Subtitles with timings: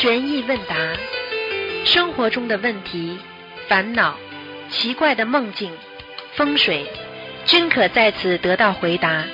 [0.00, 0.76] 悬疑问答，
[1.84, 3.18] 生活中的问题、
[3.66, 4.14] 烦恼、
[4.70, 5.72] 奇怪的梦境、
[6.36, 6.86] 风水，
[7.46, 9.24] 均可在此得到回答。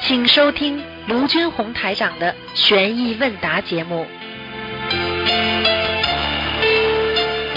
[0.00, 4.06] 请收听卢军红台长的悬疑问答节目。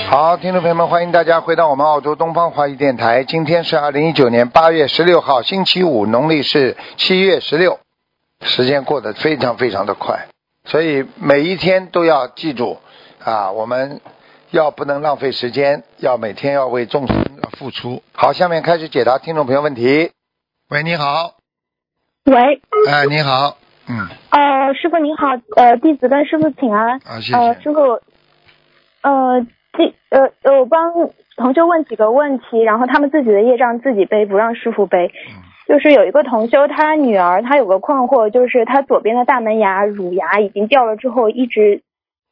[0.09, 3.23] 好，听众朋友们，欢迎大家回到我们澳洲东方华语电台。
[3.23, 7.80] 今天是二零一九年八月十六号，星期五，农历是七月十六。
[8.44, 10.27] 时间过得非常非常的快，
[10.71, 12.77] 所以每一天都要记住
[13.21, 13.99] 啊，我们
[14.52, 17.25] 要不能浪费时间，要每天要为众生
[17.57, 18.02] 付出。
[18.13, 20.11] 好，下面开始解答听众朋友问题。
[20.70, 21.34] 喂，你好，
[22.23, 23.57] 喂，哎，你好，
[23.89, 27.02] 嗯，呃，师傅您好，呃，弟子跟师傅请安。
[27.03, 27.63] 啊，谢呃，谢。
[27.63, 27.99] 师傅，
[29.02, 29.41] 呃，
[29.73, 30.94] 弟，呃，呃，我帮
[31.35, 35.11] 同学问几个问题，然后他们自己的业障自己背，不让师傅背。
[35.27, 41.81] 嗯就是有一个同修，他女儿她有个困惑，就是她左边的大门牙乳牙已经掉了之后，一直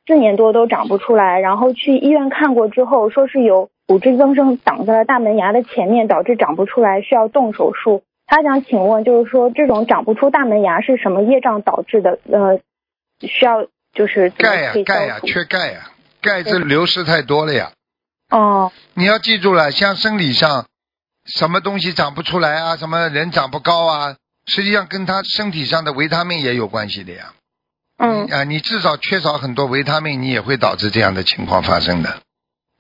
[0.05, 8.03] 四年多都长不出来，然后去医院看过之后，说是有骨质增生挡在了大门牙的前面，导致长不出来，需要动手术。
[8.27, 12.19] 他想请问，就是说这种长不出大门牙是什么业障导致的？
[12.31, 12.59] 呃，
[13.21, 17.71] 需要就是钙呀钙呀缺钙呀，钙质流失太多了呀。
[18.30, 20.66] 哦，你要记住了，像生理上
[21.35, 24.16] 什么东西长不出来啊，什么人长不高啊，
[24.47, 27.33] 实际上跟他身体上的维他命也有关系的呀。
[27.97, 32.21] 嗯啊，你至少缺少很多维他命，你也会导致这样的情况发生的，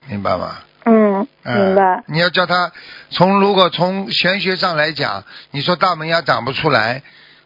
[0.07, 0.57] 明白吗？
[0.85, 2.03] 嗯，嗯明白。
[2.07, 2.71] 你要叫他
[3.11, 7.03] 从如果从玄学上来讲，你说大门牙长不出来，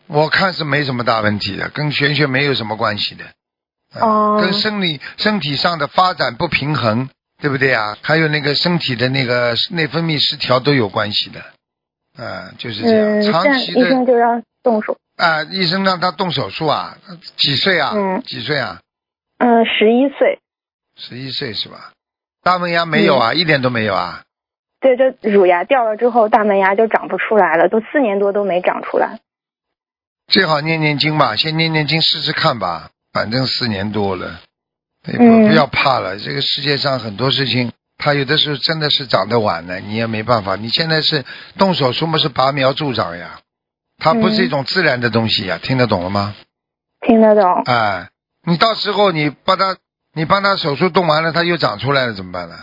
[0.07, 3.25] 我看是没什么大问题的，跟玄学没有什么关系的。
[3.25, 7.09] 嗯哦跟生理身体上的发展不平衡，
[7.43, 7.97] 对不对啊？
[8.01, 11.43] 还有那个身体的那个内分泌失调都有关系的。
[12.17, 14.97] 嗯，就是这样，嗯，长期的医生就让动手。
[15.17, 16.97] 啊，医生让他动手术啊，
[17.35, 17.91] 几岁啊？
[17.93, 18.79] 嗯几岁啊？
[19.39, 20.39] 嗯，十一岁。
[20.95, 21.91] 十一岁是吧？
[22.43, 24.23] 大门牙没有啊，一点都没有啊。
[24.79, 29.19] 对，这乳牙掉了之后，大门牙就长不出来了，都四年多都没长出来。
[30.27, 34.39] 最好念念经吧，先念念经试试看吧，反正四年多了，
[35.07, 36.17] 也不嗯不要怕了。
[36.17, 40.55] 这个世界上很多事情，它有的时候真的是长得晚了，你也没办法。
[40.55, 41.25] 你现在是
[41.57, 43.39] 动手术嘛，是拔苗助长呀，
[43.97, 46.35] 它不是一种自然的东西呀，听得懂了吗？
[47.05, 47.63] 听得懂？
[47.65, 48.09] 哎，
[48.47, 49.75] 你到时候你把它，
[50.13, 52.55] 你帮他手术动完了，它又长出来了，怎么办呢？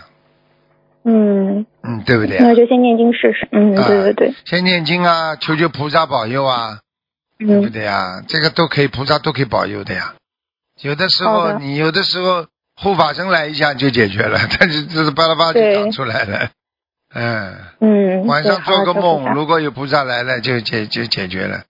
[1.04, 2.44] 嗯，嗯，对不对啊？
[2.46, 3.48] 那就先念经试试。
[3.52, 4.34] 嗯，啊对对对。
[4.44, 6.78] 先念经啊，求求菩萨保佑啊。
[7.38, 8.22] 对不嗯对呀？
[8.28, 10.14] 这个都可以，菩萨都可以保佑的呀。
[10.82, 12.46] 有的时候的你有的时候
[12.76, 16.50] 护法神来一下就解决了， 但是这是巴拉巴拉就长出来了。
[17.14, 18.26] 嗯，嗯。
[18.26, 21.64] 晚上做个梦，如果有菩萨来了就解就解决了。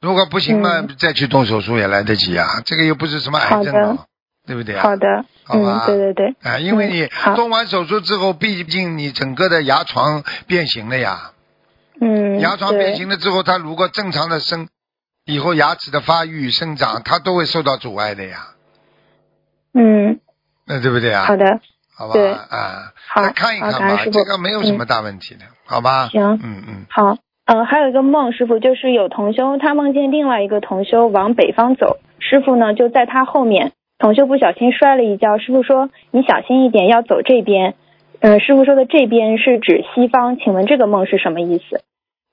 [0.00, 2.60] 如果不行嘛，嗯再去动手术也来得及啊。
[2.64, 3.98] 这个又不是什么癌症
[4.46, 4.82] 对不对啊？
[4.82, 5.24] 好的。
[5.44, 6.36] 好吧嗯，对对对。
[6.42, 11.32] 啊，因为你动完手术之后，毕竟你整个的牙床变形了呀。
[12.00, 12.40] 嗯。
[12.40, 14.68] 牙床变形了之后，它如果正常的生，
[15.24, 18.48] 以后牙齿的发育生长，它都会受到阻碍的呀，
[19.74, 20.20] 嗯，
[20.66, 21.24] 那对不对啊？
[21.24, 21.60] 好，的。
[21.96, 26.08] 好吧，对啊，好再看一看吧，这个没有什么大问题的，好吧？
[26.08, 37.74] 行嗯嗯，好，嗯，还有一个梦，师傅就是有同修，他梦见另外一个同修往北方走，师傅呢就在他后面，同修不小心摔了一跤，师傅说你小心一点，要走这边。
[38.20, 41.84] 嗯，师傅说的这边是指西方，请问这个梦是什么意思？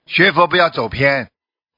[0.06, 1.28] 学佛不要走偏，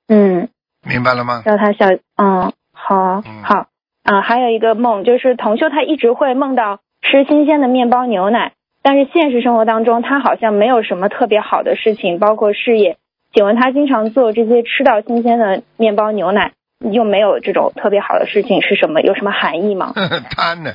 [0.08, 0.50] 嗯，
[0.84, 1.42] 明白了吗？
[1.46, 3.68] 叫他小，嗯，好嗯好
[4.04, 12.98] 啊，还有一个梦就是同修他一直会梦到吃新鲜的面包牛奶，但是现实生活当中他好像没有什么特别好的事情，包括事业。
[13.34, 19.02] 请问他经常做这些吃到新鲜的面包牛奶，又没有这种特别好的事情是什么？
[19.02, 19.94] 有什么含义吗？
[20.32, 20.74] 贪呢，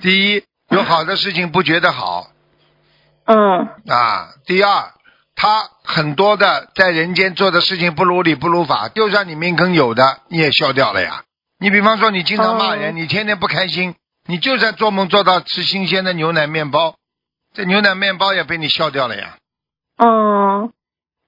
[0.00, 2.26] 第一有好的事情不觉得好
[3.24, 4.70] 嗯啊，第二
[5.36, 11.22] 他很多的在人间做的事情不如理不如法，就算你命根有的，你也消掉了呀。
[11.60, 13.94] 你比方说你经常骂人，哦你天天不开心，
[14.26, 16.94] 你就算做梦做到吃新鲜的牛奶面包，
[17.54, 19.36] 这牛奶面包也被你消掉了呀。
[19.98, 20.72] 嗯，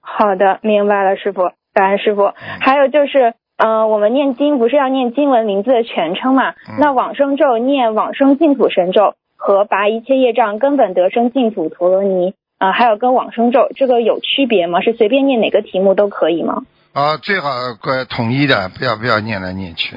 [0.01, 2.33] 好的，明白了，师傅，感恩师傅。
[2.61, 6.51] 还有就是，呃，我们念经不是要念经文名字的全称嘛？
[6.67, 14.81] 嗯那往生咒念往生净土神咒和拔一切业障根本得生净土陀罗尼啊、还有跟往生咒这个有区别吗？
[14.81, 16.65] 是随便念哪个题目都可以吗？
[16.93, 19.95] 啊，最好呃统一的，不要不要念来念去。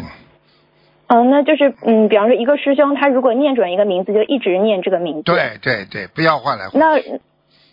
[1.09, 5.23] 嗯，那就是嗯，比方说一个师兄他如果念准一个名字，就一直念这个名字。。
[5.25, 6.81] 对对对，不要换来换。
[6.81, 7.03] 那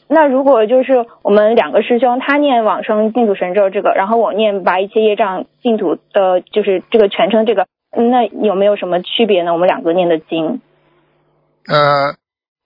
[0.07, 9.53] 那如果就是我们两个师兄，他念往生净土神咒这个，然后我念拔一切业障净土呃，就是这个全称这个，那有没有什么区别呢？
[9.53, 10.61] 我们两个念的经？
[11.67, 12.15] 呃，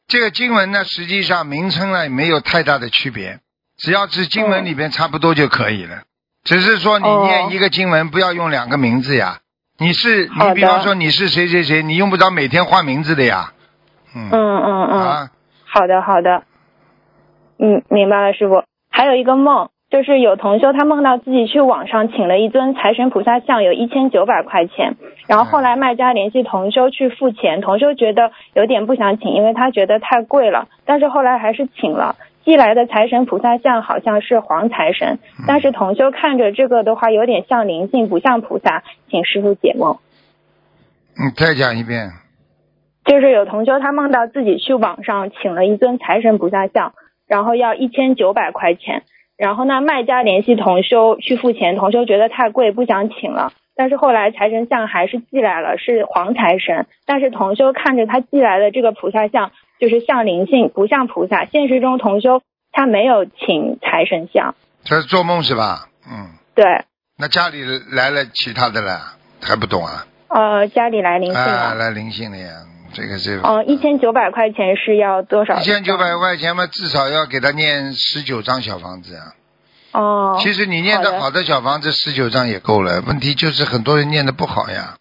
[0.07, 3.39] 这个经文呢，实际上名称呢没有太大的区别，
[3.77, 6.03] 只要是经文里边差不多就可以了。
[6.43, 9.39] 只是说你哦念一个经文，不要用两个名字呀。
[9.79, 13.53] 你是你，比方说你是谁谁谁，你用不着每天换名字的呀。
[14.15, 15.01] 嗯嗯嗯嗯。
[15.01, 15.31] 啊，
[15.65, 16.43] 好的，好的，
[17.57, 18.63] 嗯，明白了，师傅。
[18.91, 24.95] 还有一个梦，就是有同修他梦到自己去网上请了一尊财神菩萨像，有一千九百块钱，
[25.27, 32.15] 然后后来卖家联系同修去付钱，同修觉得有点不想请，因为他觉得太贵了，但是后来还是请了。
[32.43, 39.97] 寄来的财神菩萨像好像是黄财神，但是同修看着这个的话有点像灵性，不像菩萨，请师傅解梦。
[41.23, 42.09] 你再讲一遍。
[43.05, 46.93] 就是有同修他梦到自己去网上请了一尊财神菩萨像，
[47.27, 49.03] 然后要一千九百块钱，
[49.43, 59.51] 然后呢卖家联系同修去付钱，同修觉得太贵不想请了，但是后来财神像还是寄来了，是黄财神，但是同修看着他寄来的这个菩萨像
[59.81, 62.41] 就是像灵性不像菩萨，现实中同修
[62.71, 64.55] 他没有请财神像，
[64.85, 65.89] 这是做梦是吧？
[66.09, 66.63] 嗯，对，
[67.17, 68.97] 那家里来了其他的了，
[69.41, 70.07] 还不懂啊？
[70.29, 72.63] 呃家里来灵性啊，了，来灵性了呀，
[72.93, 73.47] 这个这个。
[73.47, 75.59] 哦一千九百块钱是要多少？
[75.59, 79.33] 一千九百块钱嘛，至少要给他念十九张小房子啊。
[79.91, 84.95] 哦，其实你念的的好的小房子十九张也够了，问题就是很多人念的不好呀。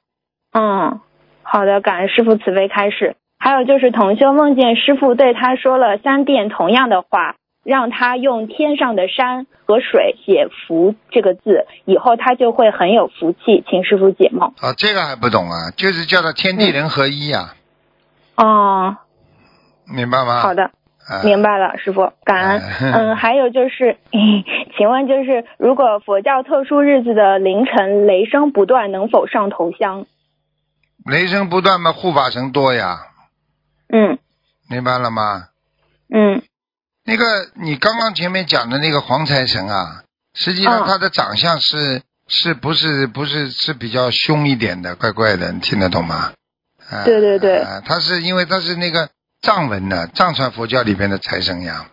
[0.52, 1.00] 嗯，
[1.42, 3.16] 好的，感恩师傅慈悲开示。
[3.38, 7.34] 还有就是同修梦见师傅对他说了三遍同样的话，
[7.64, 14.52] 让他用天上的山和水写福这个字，以后他就会很有福气，请师傅解梦。
[14.60, 17.54] 啊，这个还不懂啊，就是叫他天地人合一呀、
[18.36, 18.96] 哦，
[19.86, 20.40] 明白吗？
[20.40, 20.64] 好的，
[21.06, 22.62] 啊，明白了，师傅，感恩。
[22.80, 23.98] 嗯嗯，还有就是，
[24.76, 30.06] 请问就是，如果佛教特殊日子的凌晨雷声不断，能否上头香？
[31.04, 32.98] 雷声不断嘛，护法神多呀，
[33.92, 34.18] 嗯
[34.70, 35.48] 明白了吗？
[36.14, 36.42] 嗯
[37.04, 37.24] 那个
[37.54, 46.32] 你刚刚前面讲的那个黄财神啊，实际上嗯他的长相是、是不是不是是比较凶一点的，怪怪的，你听得懂吗？
[46.90, 47.58] 啊、对对对。
[47.60, 49.08] 啊他是因为他是那个
[49.40, 51.86] 藏文的藏传佛教里边的财神呀，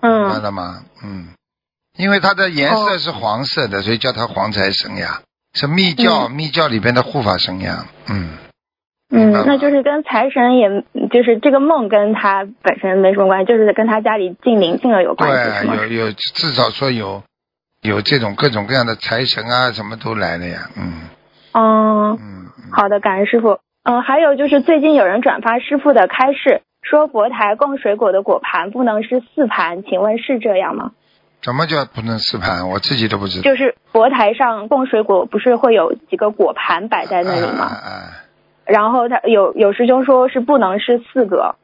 [0.00, 0.42] 嗯。
[0.42, 0.82] 了吗？
[1.02, 1.28] 嗯，
[1.98, 5.20] 因为它的颜色哦是黄色的，所以叫它黄财神呀，
[5.54, 6.30] 是密教、嗯。
[6.32, 7.86] 密教里边的护法神呀。
[8.08, 8.30] 嗯，
[9.10, 10.68] 嗯那就是跟财神也，
[11.08, 15.30] 就是这个梦跟他本身没什么关系，就是跟他家里进灵性了有关
[15.60, 15.66] 系？
[15.66, 17.22] 对，有有至少说有
[17.82, 20.70] 有这种各种各样的财神啊，什么都来了呀。
[20.76, 21.08] 嗯。
[21.52, 23.60] 哦，嗯嗯，好的，感恩师傅。
[23.84, 30.92] 嗯，还有就是最近有人转发师傅的开示，说佛台供水果的果盘不能是四盘，请问是这样吗？
[31.42, 32.70] 怎么叫不能四盘？
[32.70, 33.42] 我自己都不知道。
[33.42, 37.64] 就是佛台上供水果不是会有几个果盘摆在那里吗？
[37.66, 38.24] 啊啊啊
[38.64, 41.56] 然后他有有师兄说是不能是四个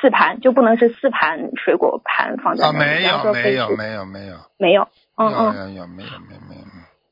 [0.00, 2.90] 四盘，就不能是四盘水果盘放在啊，那里。
[2.90, 6.62] 没然后说可以有没有没有没有，没有，嗯有嗯，有有没有没有没有。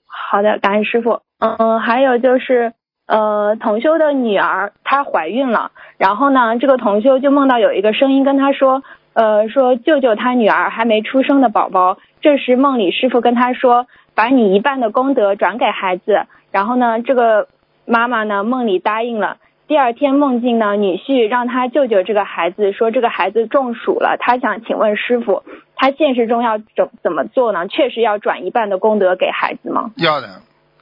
[0.08, 1.20] 好的，感恩师傅。
[1.38, 2.72] 嗯嗯，还有就是
[3.10, 8.84] 呃，同修的女儿她怀孕了，然后呢，这个同修就梦到有一个声音跟他说，
[9.14, 11.98] 呃，说救救他女儿还没出生的宝宝。
[12.20, 16.26] 这时梦里师傅跟他说，把你一半的功德转给孩子。
[16.52, 17.48] 然后呢，这个
[17.84, 19.38] 妈妈呢梦里答应了。
[19.66, 25.42] 第二天梦境呢，女婿让他救救这个孩子，说这个孩子中暑了，他想请问师傅，
[25.74, 27.66] 他现实中要怎怎么做呢？
[27.66, 29.90] 确实要转一半的功德给孩子吗？
[29.96, 30.28] 要的，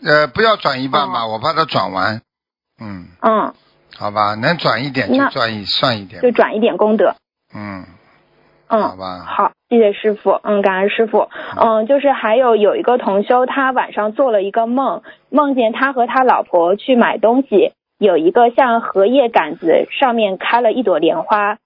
[0.05, 2.21] 呃，不要转一半吧，哦我怕他转完。
[2.81, 3.53] 嗯，嗯，
[3.97, 6.23] 好吧，能转一点就转一算一点。
[6.23, 7.15] 就转一点功德。
[7.55, 7.85] 嗯，
[8.69, 9.25] 嗯，好吧。
[9.27, 10.39] 好，谢谢师傅。
[10.43, 11.29] 嗯，感恩师傅。
[11.61, 21.59] 嗯，就是还有有一个同修，他晚上做了一个梦，梦见他和他老婆去买东西，有一个像荷叶杆子，上面开了一朵莲花。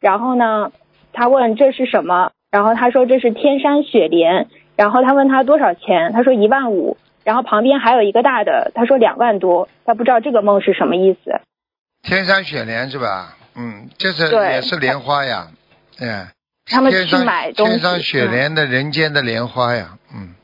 [0.00, 0.72] 然后呢，
[1.12, 2.30] 他问这是什么？
[2.50, 4.48] 然后他说这是天山雪莲。
[4.76, 6.12] 然后他问他多少钱？
[6.12, 6.96] 他说一万五。
[7.24, 9.68] 然后旁边还有一个大的，他说两万多。
[9.84, 11.40] 他不知道这个梦是什么意思。
[12.02, 13.36] 天山雪莲是吧？
[13.56, 15.46] 嗯，这是也是莲花呀，
[16.00, 16.28] 哎，
[16.66, 17.72] 他们去买东西。
[17.72, 20.34] 天上雪嗯莲的人间的莲花呀，嗯，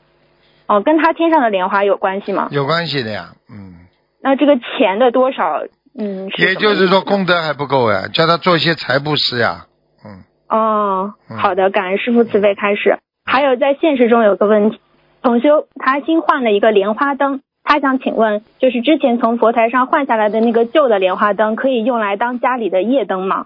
[0.67, 2.47] 哦，跟他天上的莲花有关系吗？
[2.51, 3.85] 有关系的呀，嗯，
[4.21, 5.65] 那这个钱的多少，
[5.99, 9.65] 嗯，也就是说功德还不够呀，叫他做一些财布施呀，
[10.05, 12.97] 嗯，哦，嗯好的，感恩师傅慈悲开始。
[13.25, 14.79] 还有在现实中有个问题，
[15.21, 23.45] 同修他新换了一个莲花灯，他想请问，就是之前从佛台上换下来的那个旧的莲花灯，可以用来当家里的夜灯吗？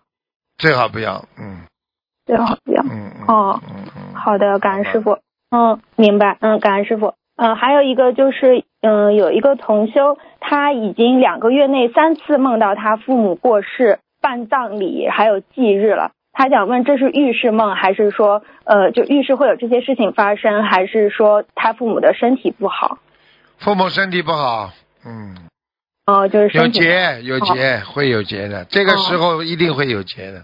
[0.57, 1.65] 最好不要，嗯，
[2.25, 2.81] 最好不要。
[2.83, 5.01] 嗯嗯哦嗯嗯，好的，感恩师。
[5.01, 5.17] 傅。
[5.51, 6.37] 嗯，明白。
[6.39, 7.13] 嗯，感恩师傅。
[7.35, 16.11] 嗯，还有一个就是，嗯，有一个同修，他已经两个月内三次梦到他父母过世、办葬礼，还有忌日了。
[16.35, 22.99] 他想问，这是预示梦，还是说，呃，就预示会有这些事情发生，还是说他父母的身体不好？
[23.57, 24.71] 父母身体不好，
[25.05, 25.37] 嗯，
[26.05, 26.67] 哦、就是有。
[26.67, 30.43] 劫有劫，会有劫的，这个时候一定会有劫的。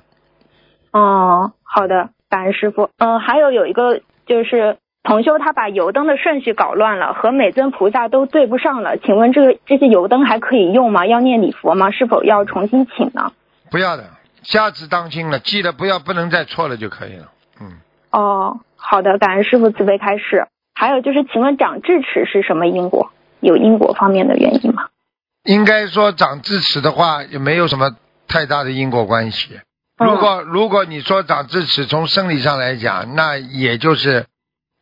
[0.93, 2.89] 哦，好的，感恩师傅。
[2.97, 8.95] 嗯，还有有一个就是同修他把油灯的顺序搞乱了，和每尊菩萨都对不上了。
[8.97, 11.05] 请问这个这些油灯还可以用吗？
[11.05, 11.91] 要念礼佛吗？
[11.91, 13.33] 是否要重新请呢？
[13.69, 14.05] 不要的，
[14.43, 17.31] 下次当心了，记得不要不能再错了就可以了。
[17.59, 17.77] 嗯，
[18.11, 20.47] 哦，好的，感恩师傅慈悲开示。
[20.73, 23.11] 还有就是，请问长智齿是什么因果？
[23.39, 24.87] 有因果方面的原因吗？
[25.43, 27.95] 应该说长智齿的话，也没有什么
[28.27, 29.55] 太大的因果关系。
[29.55, 29.61] 嗯
[30.07, 34.25] 如果如果你说长智齿，从生理上来讲，那也就是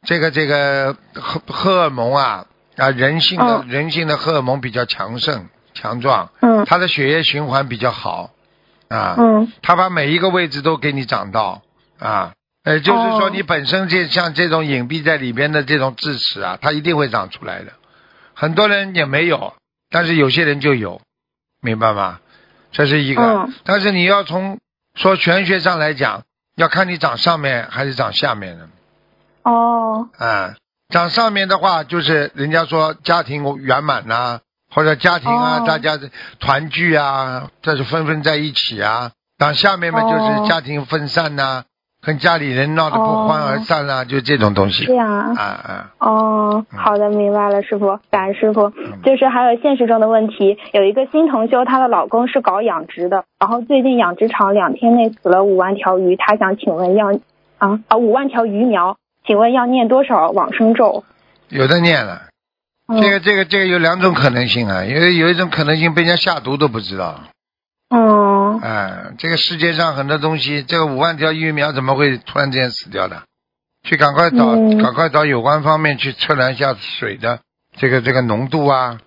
[0.07, 2.45] 这个这个荷荷尔蒙啊
[2.77, 8.29] 啊，人性的、嗯人性的荷尔蒙比较强盛强壮，嗯他的血液循环比较好
[8.89, 11.61] 啊，嗯他把每一个位置都给你长到
[11.99, 12.33] 啊。
[12.63, 17.71] 呃，就是说哦你本身这像这种隐蔽在里边的这种智齿啊，它一定会长出来的。
[18.33, 19.53] 很多人也没有，
[19.89, 21.01] 但是有些人就有，
[21.61, 22.19] 明白吗？
[22.71, 23.21] 这是一个。
[23.21, 24.59] 嗯但是你要从
[24.95, 26.23] 说玄学上来讲，
[26.55, 28.67] 要看你长上面还是长下面的。
[29.43, 30.55] 哦啊，
[30.89, 34.41] 长上面的话，就是人家说家庭圆满呐、
[34.73, 36.09] 或者家庭啊，哦大家的
[36.39, 39.11] 团聚啊，这是纷纷在一起啊。
[39.37, 41.63] 当下面嘛，哦就是家庭分散呐、
[42.01, 44.93] 跟家里人闹得不欢而散啦、就这种东西这。
[44.93, 45.33] 样啊。
[45.37, 48.71] 啊啊，哦，好的，明白了，师傅，感恩师傅。
[48.77, 57.13] 嗯就是还有现实中的问题，有一个新同修，她的老公是搞养殖的，然后最近养殖场两天内死了五万条鱼，她想请问要
[57.57, 61.05] 啊啊五万条鱼苗，请问要念多少往生咒？
[61.47, 62.23] 有的念了。
[62.89, 67.23] 嗯、这个这个这个有两种可能性啊，有有一种可能性被人家下毒都不知道。
[67.89, 73.23] 嗯哎，这个世界上很多东西，这个五万条鱼苗怎么会突然之间死掉的？
[73.83, 74.77] 去赶快找，嗯。
[74.81, 77.39] 赶快找有关方面去测量一下水的
[77.77, 78.99] 这个这个浓度啊，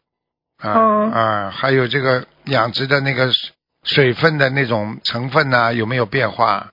[0.58, 3.52] 啊、嗯啊，还有这个养殖的那个水
[3.84, 6.70] 水分的那种成分呐、有没有变化？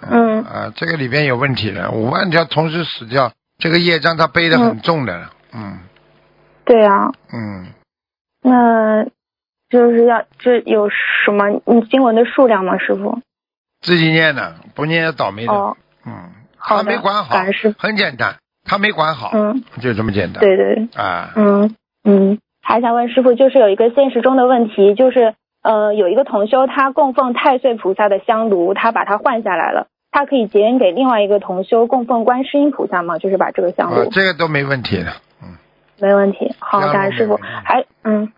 [0.00, 0.42] 嗯。
[0.42, 5.78] 啊，这个里边有问题的，五万条同时死掉，这个业障他背的很重的，嗯
[6.70, 7.66] 对啊，嗯，
[8.42, 9.04] 那
[9.68, 13.18] 就是要这有什么你经文的数量吗，师傅？
[13.80, 17.36] 自己念的，不念也倒霉的，哦，嗯，他没管好
[17.76, 20.38] 很简单，他没管好，嗯，就这么简单。
[20.40, 20.88] 对对对。
[20.94, 21.74] 啊，嗯
[22.04, 25.34] 嗯，还想问师傅，就是有一个现实中的问题，就是
[25.64, 33.18] 呃，有一个同修他供奉太岁菩萨的香炉，他把它换下来了，他可以结缘给另外一个同修供奉观世音菩萨吗？
[33.18, 35.10] 就是把这个香啊炉，这个都没问题的，
[35.42, 35.56] 嗯，
[35.98, 36.54] 没问题。
[36.70, 37.36] 好，香炉感恩师傅。
[37.64, 38.32] 还嗯，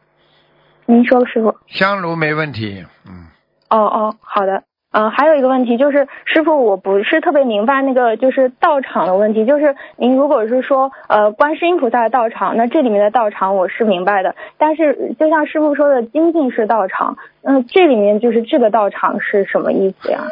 [0.87, 1.55] 您说师傅。
[1.67, 3.27] 香炉没问题，嗯，
[3.69, 4.63] 哦哦，好的。
[4.95, 9.47] 嗯、还有一个问题就是，师傅，我不是特别明白那个就是道场的问题。
[9.47, 14.35] 就是您如果是说呃观世音菩萨的道场，那这里面的道场我是明白的。
[14.59, 20.25] 但是就像师傅说的精进式道场，嗯、这里面就是这个道场是什么意思呀？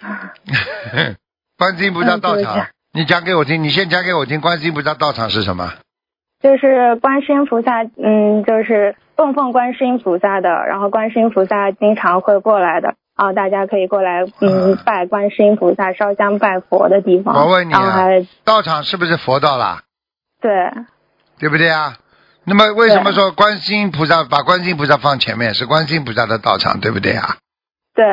[1.58, 5.70] 观世音菩萨道场你讲给我听，你先讲给我听，观世音菩萨道场是什么？
[6.44, 12.96] 就是观世音菩萨，嗯，就是供奉观世音菩萨的，然后观世音菩萨经常会过来的。
[13.14, 17.34] 啊，大家可以过来，嗯嗯，拜观世音菩萨、烧香拜佛的地方。
[17.34, 19.84] 我问你啊然后还道场是不是佛道啦？
[20.42, 20.50] 对，
[21.38, 21.96] 对不对啊？
[22.44, 27.36] 那么为什么说观世音菩萨把观世音菩萨放前面是观世音菩萨的道场，对不对啊？
[27.94, 28.04] 对，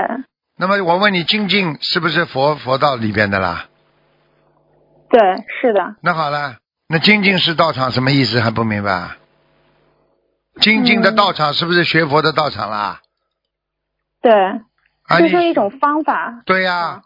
[0.58, 3.66] 那么我问你，精进是不是佛佛道里边的啦？
[5.10, 5.20] 对，
[5.60, 6.58] 是的，那好了，
[6.92, 9.18] 那精进是道场什么意思还不明白啊？
[10.60, 13.00] 精进的嗯道场是不是学佛的道场啦？
[14.22, 16.42] 对，啊，这是一种方法。
[16.46, 17.04] 对呀、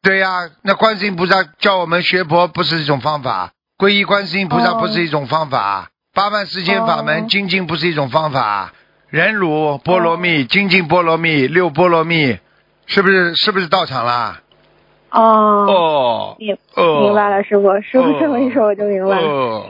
[0.00, 8.72] 对呀、那观世音菩萨教我们学佛不是一种方法，皈依观世音菩萨哦不是一种方法，八万四千法门哦精进不是一种方法，
[9.10, 12.38] 忍辱波罗蜜、精进波罗蜜、六波罗蜜，
[12.86, 14.40] 是不是是不是道场啦？
[15.10, 19.28] 哦，哦明哦，明白了，师傅，师傅这么一说我就明白了。
[19.28, 19.64] 哦，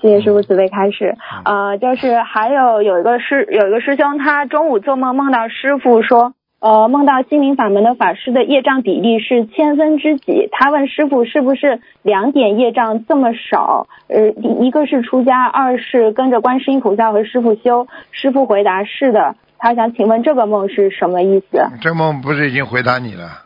[0.00, 1.16] 谢谢师傅慈悲开示。
[1.44, 10.48] 嗯呃，就是还有有一个师有一个师兄，他中午做梦梦到师傅说，呃，梦到心灵法门的法师的业障比例是千分之几？
[10.50, 13.86] 他问师傅是不是两点业障这么少？
[14.08, 17.86] 呃，一一个是出家，二是跟着观世音菩萨和师傅修。
[18.10, 19.36] 师傅回答是的。
[19.62, 21.64] 他想请问这个梦是什么意思？
[21.80, 23.44] 这梦不是已经回答你了？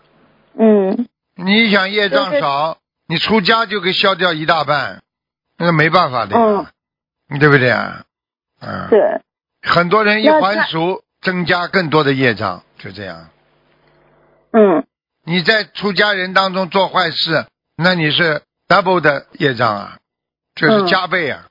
[0.58, 5.02] 嗯你想业障就是少，你出家就给消掉一大半，
[5.58, 6.72] 那个没办法的呀，
[7.28, 8.04] 嗯对不对啊？
[8.62, 9.20] 嗯，对，
[9.60, 13.28] 很多人一还俗，增加更多的业障，就这样。
[14.52, 14.86] 嗯
[15.22, 17.44] 你在出家人当中做坏事，
[17.76, 19.98] 那你是 double 的业障啊，
[20.54, 21.48] 就是嗯加倍啊，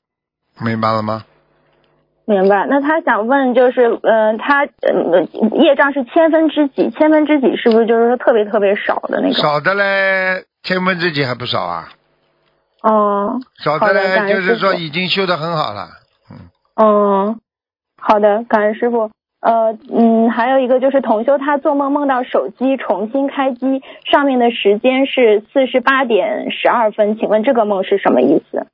[0.59, 1.23] 明白了吗？
[2.25, 2.65] 明白。
[2.67, 5.23] 那他想问就是，呃，他呃
[5.61, 6.89] 业障是千分之几？
[6.89, 9.33] 千分之几是不是就是说特别特别少的那个？
[9.33, 11.89] 少的嘞，千分之几还不少啊，
[12.81, 15.87] 哦少的嘞就是说已经修得很好了。
[16.31, 16.37] 嗯，
[16.75, 17.35] 哦
[18.01, 19.11] 好的，感恩师傅。
[19.41, 28.65] 呃，嗯，还有一个就是同修他做梦梦到手机重新开机，上面的时间是四十八点十二分，请问这个梦是什么意思？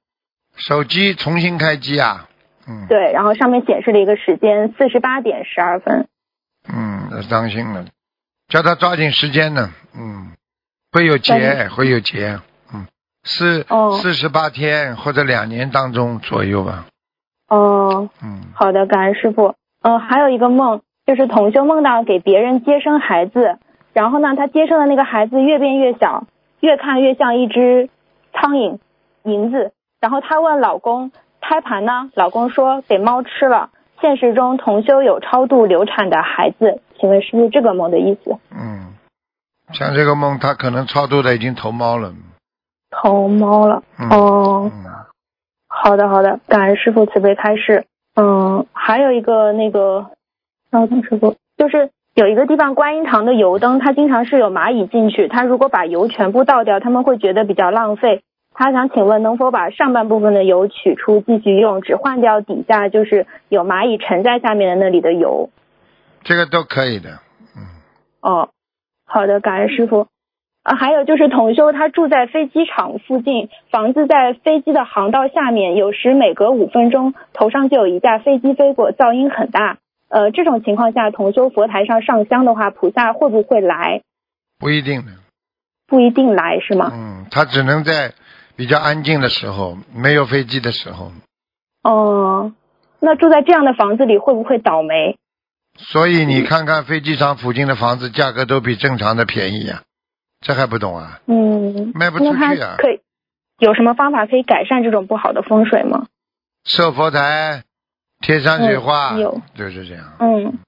[0.55, 2.29] 手机重新开机啊，
[2.67, 2.87] 嗯。
[2.87, 6.07] 对，然后上面显示了一个时间四十八点十二分。
[6.71, 7.85] 嗯，那当心了，
[8.47, 10.31] 叫他抓紧时间呢，嗯，
[10.91, 12.39] 会有结，会有结，
[12.73, 12.85] 嗯，
[13.23, 13.97] 四哦。
[14.01, 16.85] 四十八天或者两年当中左右吧，
[17.47, 19.55] 哦，嗯，好的，感恩师傅。
[19.81, 23.57] 呃，还有一个梦，就是同修梦到给别人接生孩子，
[23.93, 26.27] 然后呢，他接生的那个孩子越变越小，
[26.59, 27.89] 越看越像一只
[28.31, 28.77] 苍蝇、
[29.23, 29.73] 蝇子。
[29.99, 31.11] 然后她问老公
[31.41, 33.69] 胎盘呢，老公说给猫吃了。
[33.99, 38.37] 现实中同修有超度流产的孩子，请问是不是这个梦的意思？
[38.49, 38.93] 嗯，
[39.73, 42.13] 像这个梦，他可能超度的已经投猫了，
[42.89, 43.83] 投猫了。
[43.99, 44.85] 嗯，哦，嗯
[45.67, 47.85] 好的，好的，感恩师傅慈悲开示。
[48.15, 50.07] 嗯，还有一个那个，
[50.71, 58.23] 稍等师傅，就是有一个地方观音堂的油灯，它经常是有蚂蚁进去，它如果把油全部倒掉，他们会觉得比较浪费。
[58.53, 65.49] 他想请问，能否把上半部分的油取出继续用，只换掉底下就是有蚂蚁沉在下面的那里的油？
[66.23, 67.19] 这个都可以的，
[67.55, 67.63] 嗯，
[68.21, 68.49] 哦，
[69.05, 70.07] 好的，感恩师傅。
[70.63, 79.79] 啊，还有就是同修他住在飞机场附近，房子在飞机的航道下面，有时每隔五分钟头上就有一架飞机飞过，噪音很大。
[80.07, 84.03] 呃，这种情况下，同修佛台上上香的话，菩萨会不会来？
[84.59, 85.13] 不一定的，
[85.87, 86.91] 不一定来是吗？
[86.93, 88.13] 嗯，他只能在
[88.61, 91.11] 比较安静的时候，没有飞机的时候，
[91.81, 92.53] 哦、
[92.99, 95.17] 那住在这样的房子里会不会倒霉？
[95.77, 99.81] 所以你看看飞机场附近的房子价格都比正常的便宜呀、
[100.41, 101.21] 这还不懂啊？
[101.25, 103.01] 嗯，卖不出去啊可以
[103.57, 106.05] 有什么方法可以改善这种不好的风水吗？
[106.63, 107.63] 设佛台，
[108.19, 110.05] 贴山水画，嗯有就是这样。
[110.19, 110.59] 嗯，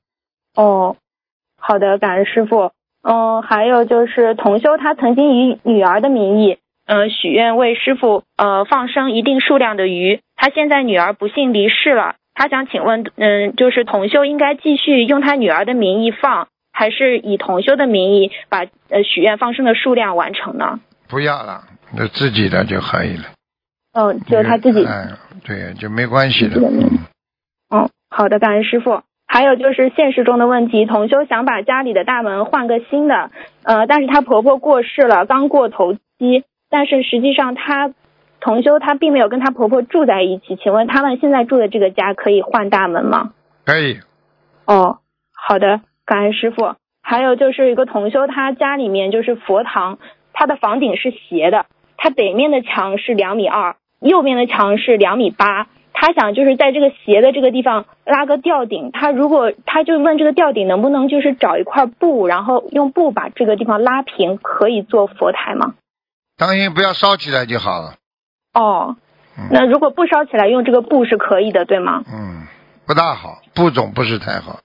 [0.56, 0.96] 哦，
[1.60, 2.72] 好的，感恩师傅。
[3.04, 10.20] 嗯，还有就是同修他曾经以女儿的名义，呃，许愿为师傅呃放生一定数量的鱼。
[10.36, 20.80] 他现在女儿不幸离世了，他想请问，嗯，就是同修应该继续用他女儿的名义放，还是以同修的名义把呃许愿放生的数量完成呢？
[21.08, 21.62] 不要了，
[21.96, 23.24] 那自己的就可以了。
[23.94, 25.10] 嗯，就他自己哎，
[25.46, 26.60] 对，就没关系的。
[26.60, 27.00] 嗯，
[27.70, 29.04] 嗯，好的，感恩师傅。
[29.26, 33.32] 还有就是现实中的问题，同修想把家里的大门换个新的，
[33.64, 36.44] 呃，但是她婆婆过世了，刚过头七，
[36.74, 37.94] 但是实际上她
[38.40, 43.34] 同修她并没有跟她婆婆住在一起，请问他们现在住的这个家可以换大门吗？
[43.64, 44.00] 可以。
[44.66, 44.98] 哦，
[45.36, 46.74] 好的，感恩师傅。
[47.04, 50.00] 还有就是一个同修，他家里面就是佛堂，
[50.34, 55.68] 他的房顶是斜的，他北面的墙是两米二，右边的墙是两米八。
[55.94, 65.76] 他想就是在这个斜的这个地方拉个吊顶，他如果他就问这个吊顶能不能就是找一块布，然后用布把这个地方拉平，可以做佛台吗？
[66.38, 67.96] 当心不要烧起来就好了。
[68.54, 68.96] 哦，
[69.38, 72.04] 嗯那如果不烧起来，用这个布是可以的，对吗？
[72.08, 72.48] 嗯，
[72.86, 74.60] 不大好，布种不是太好。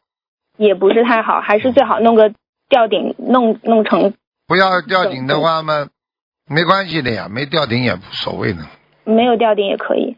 [0.56, 2.32] 也不是太好，还是最好弄个
[2.68, 4.14] 吊顶，弄弄成
[4.46, 5.88] 不要吊顶的话嘛，
[6.48, 8.60] 没关系的呀，没吊顶也无所谓的。
[9.04, 10.16] 没有吊顶也可以。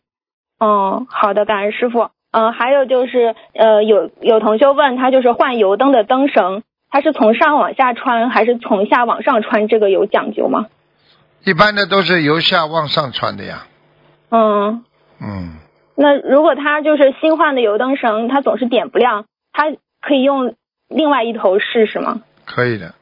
[0.58, 2.10] 嗯，好的，感恩师傅。
[2.32, 9.66] 嗯，还有就是，呃，有有同学问他，就是换油灯的灯绳，它是从上往下穿还是从下往上穿？
[9.68, 10.66] 这个有讲究吗？
[11.44, 13.66] 一般的都是由下往上穿的呀。
[14.31, 14.85] 嗯，
[15.20, 15.59] 嗯，
[15.96, 19.64] 那如果他就是新换的油灯绳，它总是点不亮，他
[20.00, 20.55] 可以用
[20.88, 22.22] 另外一头试试吗？
[22.44, 22.94] 可以的。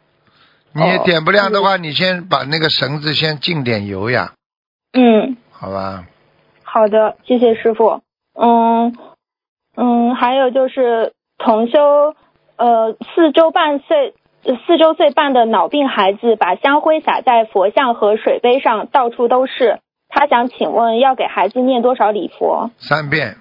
[0.72, 4.32] 你哦点不亮的话，你先把那个绳子先浸点油呀，
[4.92, 6.04] 嗯，好吧？
[6.62, 8.02] 好的，谢谢师傅。
[8.34, 8.94] 嗯
[9.74, 12.14] 嗯，还有就是同修，
[12.56, 19.80] 呃，四周半岁，呃四周岁半的脑病孩子把香灰洒在佛像和水杯上，到处都是。
[20.08, 22.70] 他想请问，要给孩子念多少礼佛？
[22.78, 23.36] 三遍。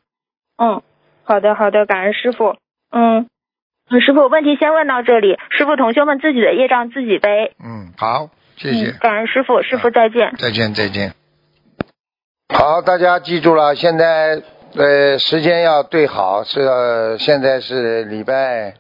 [0.58, 0.82] 嗯，
[1.24, 2.56] 好的好的，感恩师傅。
[2.92, 3.30] 嗯
[3.90, 5.38] 嗯，师傅，问题先问到这里。
[5.50, 7.56] 师傅，同学们自己的业障自己背。
[7.64, 8.92] 嗯，好，谢谢。
[9.00, 10.34] 感恩师傅，师傅再见。
[10.38, 11.14] 再见，再见。
[12.54, 14.42] 好，大家记住了，现在
[14.76, 18.74] 呃时间要对好，是、呃、现在是礼拜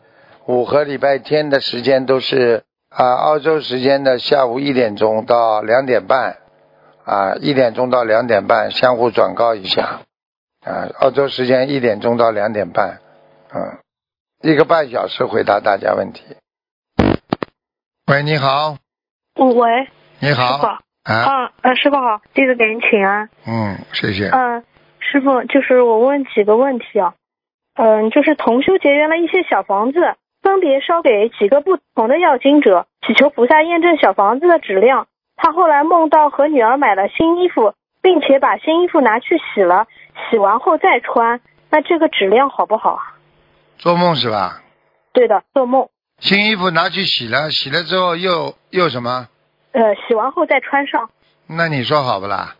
[0.47, 6.37] 五和礼拜天的时间都是啊、澳洲时间的下午一点钟到两点半
[7.03, 9.99] 啊一点钟到两点半相互转告一下
[10.65, 12.99] 啊，澳洲时间一点钟到两点半，
[13.53, 13.77] 嗯，
[14.41, 16.23] 一个半小时回答大家问题。
[18.07, 18.77] 喂，你好，
[19.35, 23.29] 嗯，喂，你好，师傅啊，啊，呃，师傅好，弟子给您请安。
[23.45, 24.29] 嗯，谢谢。
[24.29, 24.63] 嗯、
[24.99, 27.13] 师傅，就是我问几个问题啊。
[27.75, 29.99] 嗯、就是同修结缘了一些小房子，
[30.47, 35.07] 分别烧给几个不同的要经者，祈求菩萨验证小房子的质量。
[35.35, 39.87] 他后来梦到和女儿买了新衣服，并且把新衣服拿去洗了，
[40.29, 43.17] 洗完后再穿，那这个质量好不好啊？
[43.77, 44.61] 做梦是吧？
[45.11, 45.89] 对的，做梦。
[46.19, 49.27] 新衣服拿去洗了，洗了之后又又什么？
[49.73, 51.09] 呃，洗完后再穿上。
[51.45, 52.55] 那你说好不啦？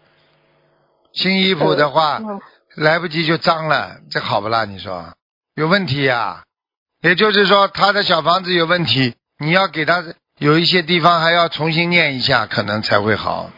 [1.14, 2.42] 新衣服的话，嗯
[2.76, 4.66] 来不及就脏了，这好不啦？
[4.66, 5.14] 你说
[5.56, 6.44] 有问题呀、
[7.02, 10.04] 也就是说，他的小房子有问题，你要给他
[10.40, 13.52] 有一些地方还要重新念一下，可能才会好。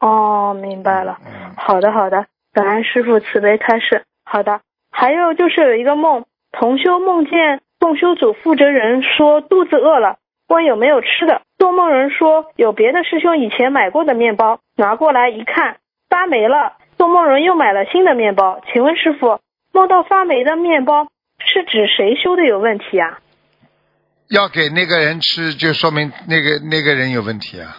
[0.00, 1.18] 哦，明白了。
[1.26, 4.04] 嗯，好的，好的，感恩师傅慈悲开示。
[4.24, 10.16] 好的，还有就是有一个梦，同修梦见共修组负责人说肚子饿了，
[10.48, 11.42] 问有没有吃的。
[11.58, 15.76] 做梦人说有别的师兄以前买过的面包，拿过来一看
[16.08, 16.78] 发霉了。
[16.96, 19.40] 做梦人又买了新的面包，请问师傅，
[19.72, 21.08] 梦到发霉的面包
[21.52, 23.18] 是指谁修的有问题啊？
[24.28, 27.78] 要给那个人吃，就说明那个那个人有问题啊。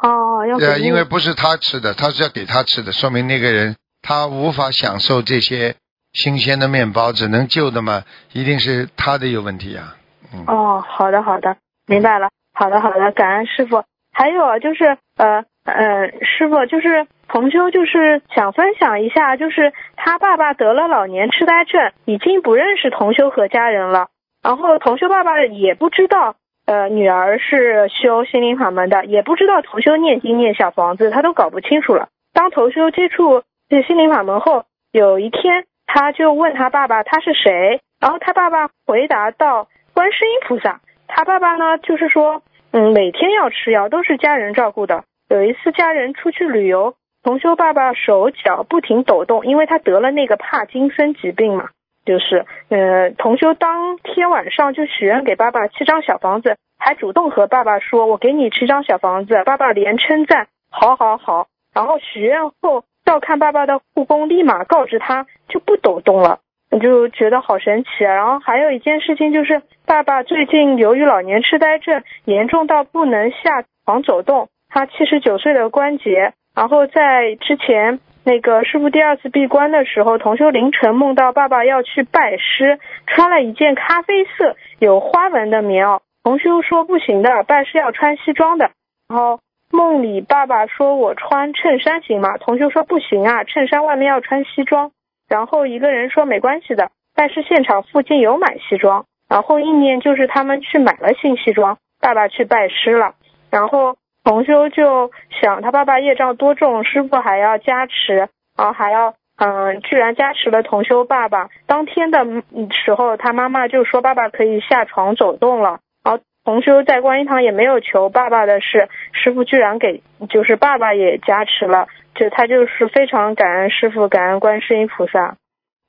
[0.00, 5.74] 哦，要给对啊，因为不是他吃的，他是要给他吃的，说明那个人他无法享受这些
[6.12, 9.96] 新鲜的面包，只能旧的嘛，一定是他的有问题啊。
[10.32, 12.28] 嗯，哦，好的好的，明白了。
[12.54, 13.82] 好的好的，感恩师傅。
[14.12, 24.08] 还有啊，就是呃呃，师傅就是同修，就是想分享一下，就是他爸爸得了老年痴呆症，已经不认识同修和家人了。
[24.42, 26.36] 然后同修爸爸也不知道，
[26.66, 32.08] 呃，女儿是修心灵法门的，也不知道同修念经念小房子，他都搞不清楚了。
[32.32, 40.80] 当同修接触这心灵法门后，有一天他就问他爸爸他是谁，然后他爸爸回答道观世音菩萨。
[41.08, 45.04] 他爸爸呢，就是说，嗯，每天要吃药，都是家人照顾的。
[45.28, 46.94] 有一次家人出去旅游，
[47.26, 51.70] 同修爸爸手脚不停抖动，因为他得了那个帕金森疾病嘛。
[52.04, 66.38] 就是，呃，同修当天晚上就许愿给爸爸七张小房子，还主动和爸爸说：“我给你七张小房子。”爸爸连称赞：“好好好。”然后许愿后照看爸爸的护工立马告知他就不抖动了。
[66.70, 68.14] 我就觉得好神奇啊！
[68.14, 76.34] 然后还有一件事情就是，爸爸最近由于老年痴呆症严重到不能下床走动，他七十九岁的关节。
[76.56, 86.00] 然后在之前那个师傅第二次闭关的时候，同修凌晨梦到爸爸要去拜师，穿了一件咖啡色有花纹的棉袄。
[86.24, 88.70] 同修说不行的，拜师要穿西装的。
[89.08, 89.38] 然后
[89.70, 92.38] 梦里爸爸说我穿衬衫行吗？
[92.38, 94.90] 同修说不行啊，衬衫外面要穿西装。
[95.28, 103.14] 然后一个人说没关系的，但是现场附近有买西装，然后意念就是他们去买了新西装，爸爸去拜师了，
[103.50, 111.48] 然后同修就想他爸爸业障多重，师傅还要加持，然后还要嗯，居然加持了同修爸爸。
[111.66, 112.24] 当天的
[112.72, 121.86] 时候，他妈妈就说爸爸可以下床走动了，然后同修在观音堂也没有求爸爸的事，师傅居然给就是爸爸也加持了。
[122.16, 125.36] 就他就是非常感恩师傅，感恩观世音菩萨。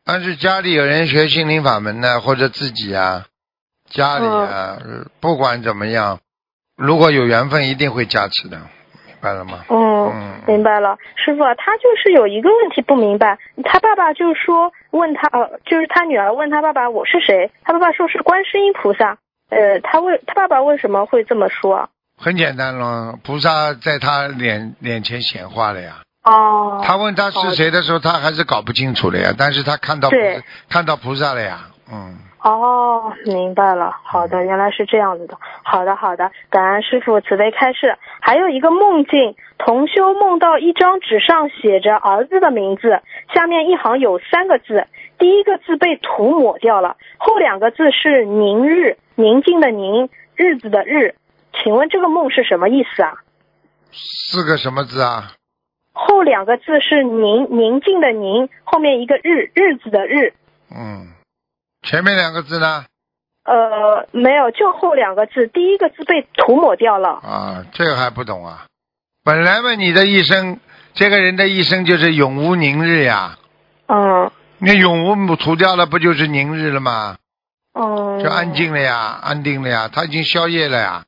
[0.06, 3.26] 但是家里有人学心灵法门呢，或者自己啊，
[3.90, 6.20] 家里啊，呃不管怎么样，
[6.78, 8.58] 如果有缘分，一定会加持的，
[9.08, 9.66] 明白了吗？
[9.68, 19.18] 嗯，嗯，明白了，师傅，他就是有一个问题不明白，他爸爸就说问他，呃，就是他女儿问他爸爸我是谁，他爸爸说是观世音菩萨，
[19.50, 21.90] 呃，他为他爸爸为什么会这么说啊？
[22.16, 26.04] 很简单了，菩萨在他脸脸前显化了呀。
[26.24, 29.34] 哦，他问他是谁的时候，他还是搞不清楚的呀。
[29.36, 30.16] 但是他看到菩
[30.70, 35.38] 看到菩萨了呀，嗯，哦，明白了，好的，原来是这样子的。
[35.64, 37.98] 好的，好的，感恩师傅慈悲开示。
[38.22, 43.02] 还有一个梦境，同修梦到一张纸上写着儿子的名字，
[43.34, 51.16] 下面一行有三个字，第一个字被涂抹掉了，后两个字是宁日，宁静的宁，日子的日。
[51.64, 53.16] 请问这个梦是什么意思啊？
[53.92, 55.34] 四个什么字啊？
[55.92, 60.34] 后两个字是宁，宁静的宁，后面一个日，日子的日。
[60.70, 61.08] 嗯，
[61.90, 62.84] 前面两个字呢？
[63.46, 67.12] 呃，没有，就后两个字，第一个字被涂抹掉了。
[67.24, 68.66] 啊，这个还不懂啊？
[69.24, 70.60] 本来嘛，你的一生，
[70.94, 73.38] 这个人的一生就是永无宁日呀。
[73.88, 77.16] 嗯那永无涂掉了，不就是宁日了吗？
[77.74, 78.20] 哦。
[78.22, 81.06] 就安静了呀，安定了呀，他已经宵夜了呀。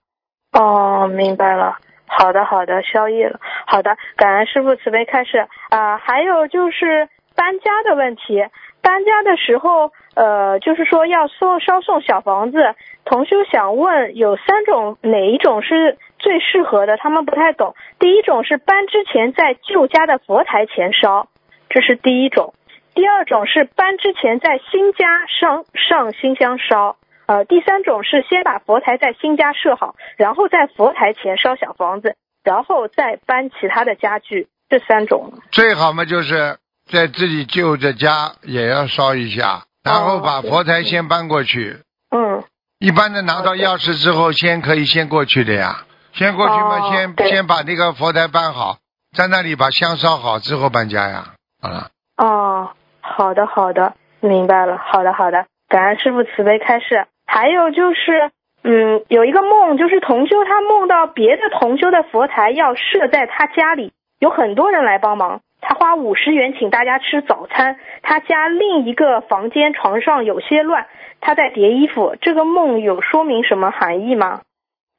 [0.53, 1.75] 哦，明白了。
[2.07, 3.37] 好的，好的，宵夜了。
[3.67, 8.39] 好的，感恩师傅慈悲开示啊、还有就是搬家的问题，
[8.81, 12.57] 搬家的时候，呃，就是说要送烧送小房子。
[13.05, 16.97] 同修想问，有三种，哪一种是最适合的？
[16.97, 17.73] 他们不太懂。
[17.99, 21.29] 第一种是搬之前在旧家的佛台前烧，
[21.69, 22.53] 这是第一种。
[22.93, 26.97] 第二种是搬之前在新家上上新香烧。
[27.25, 34.49] 呃，第三种是先把佛台在新家设好，然后在佛台前烧小房子，然后再搬其他的家具。
[34.67, 35.31] 这三种。
[35.49, 36.57] 最好嘛，就是
[36.91, 41.79] 在自己旧的家也要烧一下，然后把佛台先搬过去。
[42.11, 42.43] 嗯，
[42.79, 45.83] 一般的拿到钥匙之后，先可以先过去的呀。
[46.13, 48.77] 先过去嘛，哦先先把那个佛台搬好，
[49.15, 51.33] 在那里把香烧好之后搬家呀。
[51.61, 52.69] 好了，哦，
[53.01, 54.77] 好的好的，明白了。
[54.77, 57.05] 好的好的，感恩师傅慈悲开示。
[57.25, 58.31] 还有就是，
[58.63, 65.41] 嗯，有一个梦，就是同修他梦到别的同修的佛台要设在他家里，有很多人来帮忙。
[65.61, 70.87] 他花五十元请大家吃早餐，他家另一个房间床上有些乱，
[71.19, 72.15] 他在叠衣服。
[72.21, 74.41] 这个梦有说明什么含义吗？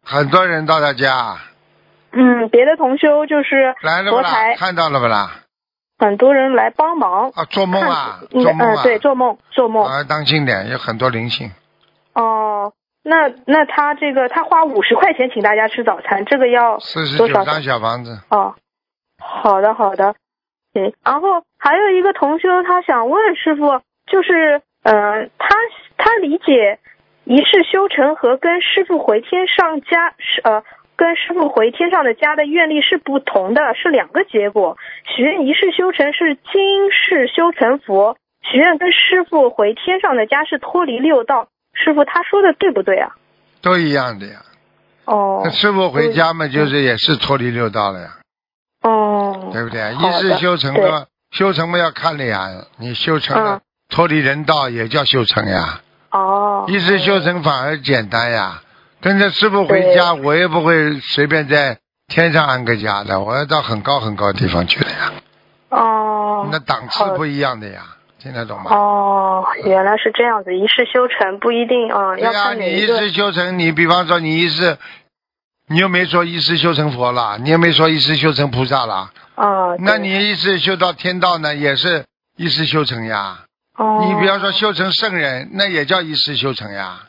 [0.05, 1.37] 很多人到他家
[2.13, 4.55] 嗯，别的同修就是来了不啦？
[4.57, 5.31] 看到了不啦？
[5.99, 7.31] 很多人来帮忙。
[7.31, 9.85] 啊，做梦啊，嗯做梦啊，嗯，对，做梦做梦。
[9.85, 11.51] 啊，当心点，有很多灵性。
[12.15, 18.55] 哦，那那他这个他花五十块钱请大家吃早餐，这个要四十九张小房子，哦，
[19.19, 20.17] 好的好的，
[20.73, 20.93] 行。
[21.05, 25.55] 然后还有一个同修他想问师傅，就是嗯、呃他
[25.97, 26.79] 他理解
[27.25, 30.63] 一世修成和跟师傅回天上家是呃。
[30.97, 34.77] 跟师傅回天上的家的愿力是不同的，是两个结果。
[35.07, 41.49] 许愿一世修成是今世修成佛，许愿跟师傅回天上的家是脱离六道。
[41.73, 43.17] 师傅他说的对不对啊？
[43.63, 44.41] 都一样的呀。
[45.07, 48.09] 哦那师傅回家嘛，就是也是脱离六道了呀，
[48.83, 49.95] 哦，对不对？
[49.95, 58.63] 一世修成的修成嘛要看了呀，你修成了嗯脱离人道也叫修成呀，哦，一世修成反而简单呀。
[59.01, 65.13] 跟着师傅回家，我也不会随便在天上安个家的，我要到很高很高的地方去的呀。
[65.71, 67.83] 哦，那档次不一样的呀，
[68.19, 68.71] 听得懂吗？
[68.71, 72.61] 哦，原来是这样子，一世修成不一定啊、要看。
[72.61, 74.77] 你一世修成，你比方说你一世，
[75.73, 82.07] 你又没说一世修成佛了，你又没说一世修成菩萨了，哦，那你一世修到天道呢，也是
[82.37, 83.45] 一世修成呀。
[83.79, 87.03] 哦，你比方说修成圣人，那也叫一世修成呀。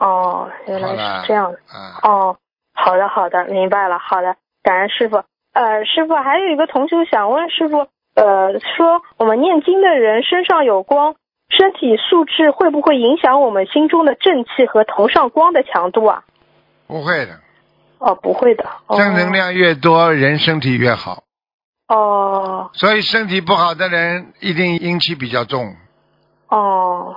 [0.00, 1.58] 哦，原来是这样的。
[1.72, 2.36] 啊，哦，
[2.74, 4.00] 好的好的，明白了。
[4.00, 4.34] 好的，
[4.64, 5.22] 感恩师傅。
[5.52, 7.86] 呃，师傅还有一个同学想问师傅，
[8.16, 11.14] 呃，说我们念经的人身上有光，
[11.50, 16.24] 身体素质会不会影响我们心中的正气和头上光的强度啊？
[16.88, 17.38] 不会的，
[18.02, 18.64] 哦，不会的。
[18.88, 19.32] 哦、正能。
[19.32, 21.22] 量越多，人身体越好。
[21.88, 25.76] 哦所以身体不好的人一定阴气比较重。
[26.48, 27.16] 哦，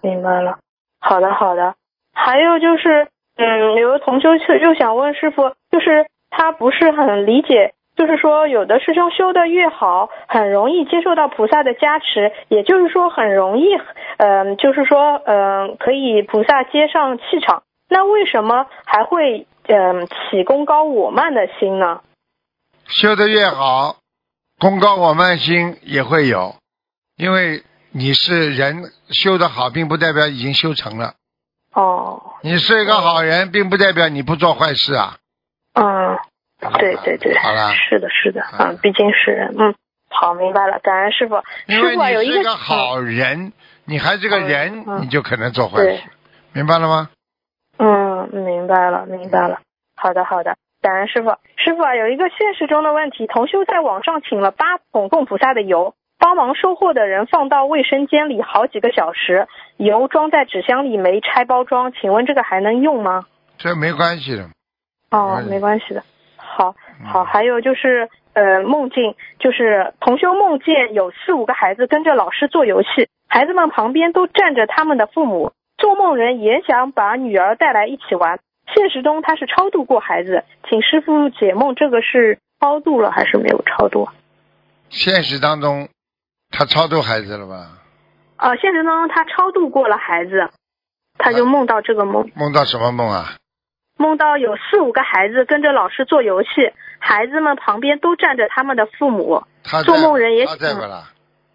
[0.00, 0.58] 明白了。
[1.00, 1.74] 好的好的。
[2.12, 13.66] 还有就是，嗯，有个同修就就想问师傅，就是他不是很理解，就是说有的师兄修的越好，很容易接受到菩萨的加持，也就是说很容易，
[14.16, 17.62] 嗯、就是说，嗯、可以菩萨接上气场。
[17.88, 22.00] 那为什么还会嗯、起功高我慢的心呢？
[22.88, 23.96] 修得越好，
[24.58, 26.54] 功高我慢心也会有，
[27.16, 31.14] 因为你是人修得好，并不代表已经修成了。
[31.74, 35.16] 哦，你是一个好人，并不代表你不做坏事啊。
[35.74, 36.16] 嗯，
[36.78, 39.74] 对对对，好了，是的，是的，嗯嗯，毕竟是人，嗯，
[40.08, 41.42] 好，明白了，感恩师傅。
[41.66, 43.52] 因为师傅啊，有一个你是个好人，
[43.84, 46.02] 你还是个人，嗯你就可能做坏事，
[46.52, 47.10] 明白了吗？
[47.78, 49.60] 嗯，明白了，明白了。
[49.96, 51.30] 好的，好的，感恩师傅。
[51.56, 63.24] 师傅啊，有一个现实中的问题，同修在网上请了八桶供菩萨的油，帮忙收货的人放到卫生间里好几个小时，油装在纸箱里没拆包装，请问这个还能用吗？
[63.58, 64.44] 这没关系的。
[65.10, 66.02] 哦，嗯没关系的。
[66.36, 78.38] 好，嗯好，还有就是，呃，梦境，就是同修梦见有四五个孩子跟着老师做游戏，孩子们旁边都站着他们的父母，做梦人也想把女儿带来一起玩。
[78.74, 84.08] 现实中他是超度过孩子，请师傅解梦，这个是超度了还是没有超度？
[84.88, 85.88] 现实当中，
[86.50, 87.78] 他超度孩子了吧？
[88.36, 90.50] 啊、现实当中他超度过了孩子。
[91.18, 93.36] 他就梦到这个梦，梦到什么梦啊？
[93.96, 96.48] 梦到有四五个孩子跟着老师做游戏，
[96.98, 101.04] 孩子们旁边都站着他们的父母，他做梦人也他在不啦？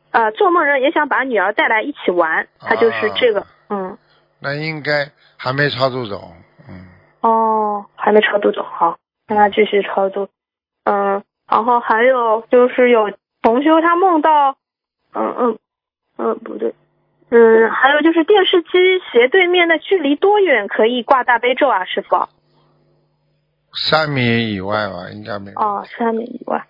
[0.09, 3.99] 呃，做梦人也想把女儿带来一起玩，他就是这个，嗯，
[4.41, 6.33] 那应该还没超度走，
[6.67, 6.87] 嗯，
[7.21, 10.29] 哦，还没超度走，好，那他继续超度，
[10.83, 14.57] 嗯，然后还有就是有同修他梦到，
[15.13, 15.59] 嗯嗯
[16.17, 16.73] 嗯，不对。
[17.29, 18.69] 嗯，还有就是电视机
[19.11, 22.27] 斜对面的距离多远可以挂大悲咒啊，师傅？
[23.73, 25.57] 三米以外吧，应该没有。
[25.57, 26.67] 哦，三米以外。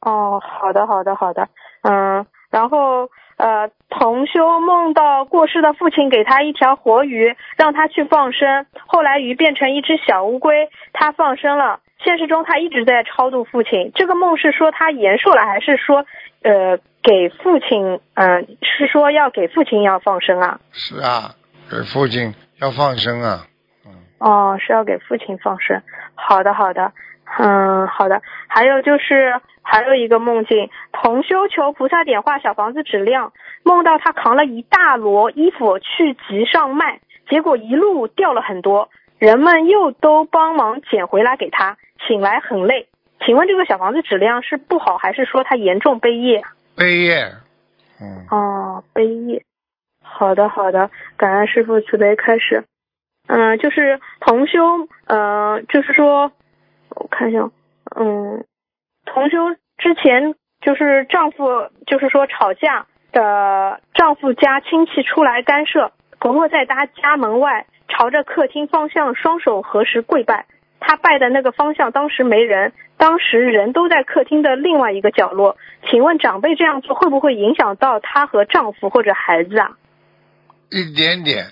[0.00, 1.48] 哦，好的，好的，好的。
[1.82, 3.08] 嗯，然后
[3.44, 11.80] 呃，同修梦到过世的父亲给他一条活鱼，让他去放生，后来鱼变成一只小乌龟，他放生了。
[12.02, 16.06] 现实中他一直在超度父亲，这个梦是说他延寿了，还是说
[16.42, 16.78] 呃？
[17.04, 20.58] 给父亲，嗯，是说要给父亲要放生啊？
[20.72, 21.34] 是啊，
[21.70, 23.44] 给父亲要放生啊。
[23.84, 23.92] 嗯。
[24.20, 25.82] 哦，是要给父亲放生。
[26.14, 26.92] 好的，好的，
[27.38, 28.22] 嗯，好的。
[28.48, 33.32] 还有就是还有一个梦境，同修求菩萨点化小房子质量，
[33.64, 42.88] 梦到他扛了一大摞衣服去集上卖，结果一路掉了很多，人们又都帮忙捡回来给他，醒来很累。
[43.24, 46.42] 请问这个小房子质量是不好，还是说他严重背业？
[46.76, 47.32] 悲业，
[48.00, 48.26] 嗯。
[48.30, 49.44] 哦，悲业。
[50.02, 52.64] 好的，好的，感恩师傅慈悲开始。
[53.26, 54.60] 嗯，就是同修，
[55.06, 56.30] 嗯，就是说，
[56.96, 57.50] 我看一下，
[57.96, 58.44] 嗯，
[59.04, 70.46] 同修之前就是丈夫，就是说吵架的丈夫家亲戚出来干涉，婆婆在她家门外朝着客厅方向双手合十跪拜。
[70.80, 75.56] 她拜的那个方向当时没人，当时人都在客厅的另外一个角落。
[75.90, 79.76] 请问长辈这样做会不会影响到她和丈夫或者孩子啊？
[80.70, 81.46] 一点点。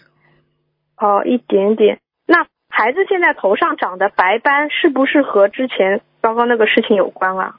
[0.98, 2.00] 哦，一点点。
[2.26, 7.56] 那孩子现在头上长的白斑是不是和之前刚刚那个事情有关啊？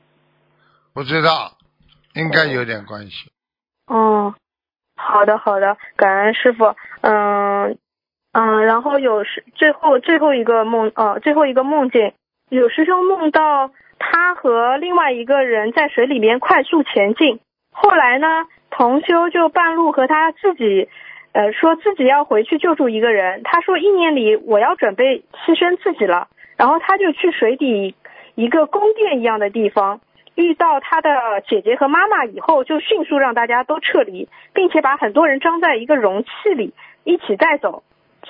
[0.93, 1.51] 不知道，
[2.15, 3.31] 应该有点关系。
[3.85, 4.33] 哦，
[4.95, 6.75] 好的好的，感恩师傅。
[7.01, 7.77] 嗯。
[8.35, 12.13] 嗯，然后有师最后最后一个梦，呃，最后一个梦境，
[12.49, 17.39] 有师兄梦到他和另外一个人在水里面快速前进，
[17.71, 18.27] 后来呢，
[18.71, 20.89] 同修就半路和他自己，
[21.33, 27.95] 呃，说自己要回去救助一个人，他说意念里我要准备牺牲自己了，然后他就去水底
[28.35, 29.99] 一个宫殿一样的地方，
[30.35, 31.09] 遇到他的
[31.49, 37.83] 姐姐和妈妈以后，就迅速让大家都撤离，并且把很多人装在一个容器里一起带走。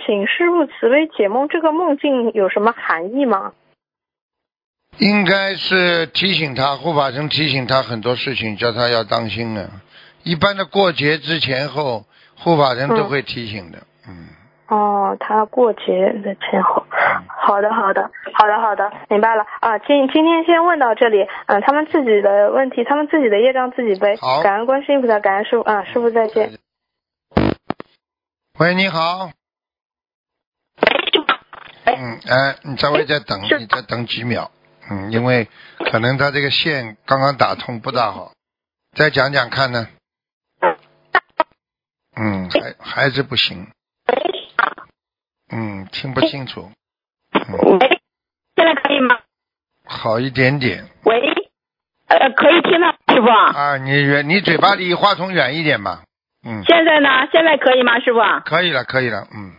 [0.06, 3.54] 请师傅慈悲解梦，这个梦境有什么含义吗？
[4.98, 9.70] 应该是提醒他护法神提醒他很多事情，叫他要当心的。
[10.24, 12.06] 一般的过节之前后，
[12.44, 13.80] 护法人都会提醒的。
[14.08, 14.28] 嗯。
[14.68, 16.86] 哦，他过节的前后。
[17.28, 19.78] 好的，好的，好的，好的，明白了啊。
[19.80, 21.28] 今今天先问到这里。
[21.48, 24.18] 嗯，他们自己的问题，他们自己的业障自己背。
[24.18, 24.42] 好。
[24.42, 26.52] 感恩观世音菩萨，感恩师傅啊，师傅再见。
[28.60, 29.30] 喂，你好。
[31.86, 34.50] 嗯，哎，你稍微再等，你再等几秒，
[34.90, 35.50] 嗯，因为
[35.92, 38.32] 可能他这个线刚刚打通不大好，
[38.96, 39.88] 再讲讲看呢。
[42.16, 43.68] 嗯，还还是不行。
[45.52, 46.70] 嗯，听不清楚。
[47.34, 48.02] 喂，
[48.56, 49.20] 现在可以吗？
[49.86, 50.86] 好一点点。
[51.04, 51.20] 喂，
[52.08, 53.28] 呃，可以听到师傅。
[53.28, 56.02] 啊，你远，你嘴巴离话筒远一点嘛。
[56.46, 56.64] 嗯。
[56.66, 57.10] 现在呢？
[57.32, 58.20] 现在可以吗，师傅？
[58.46, 59.52] 可以了，可以了，嗯。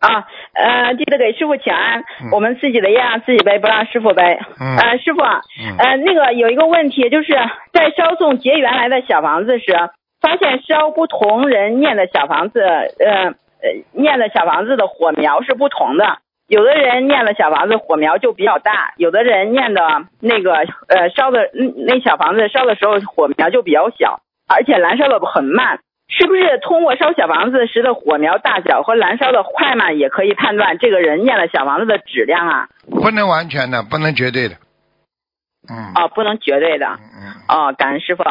[0.00, 4.22] 啊，呃，记得给师傅请安，我们自己的业自己背，不让师傅背。
[4.58, 4.76] 嗯。
[4.76, 7.32] 呃，师傅，呃，那个有一个问题，就是
[7.72, 9.72] 在烧送结缘来的小房子时，
[10.22, 16.18] 发现烧不同人念的小房子，呃呃，念的小房子的火苗是不同的。
[16.46, 20.54] 有的人念的小房子火苗就比较大，有的人念的那个
[20.86, 25.80] 呃烧的那小房子烧的时候火苗就比较小，而且燃烧的很慢。
[26.08, 32.68] 是不是通过烧小房子时的火苗大小和燃烧的快慢，也可以判断这个人念了小房子的质量啊？
[32.90, 34.56] 不能完全的，不能绝对的。
[35.70, 35.94] 嗯。
[35.94, 36.86] 哦，不能绝对的。
[36.86, 37.32] 嗯。
[37.48, 38.24] 哦，感恩师傅。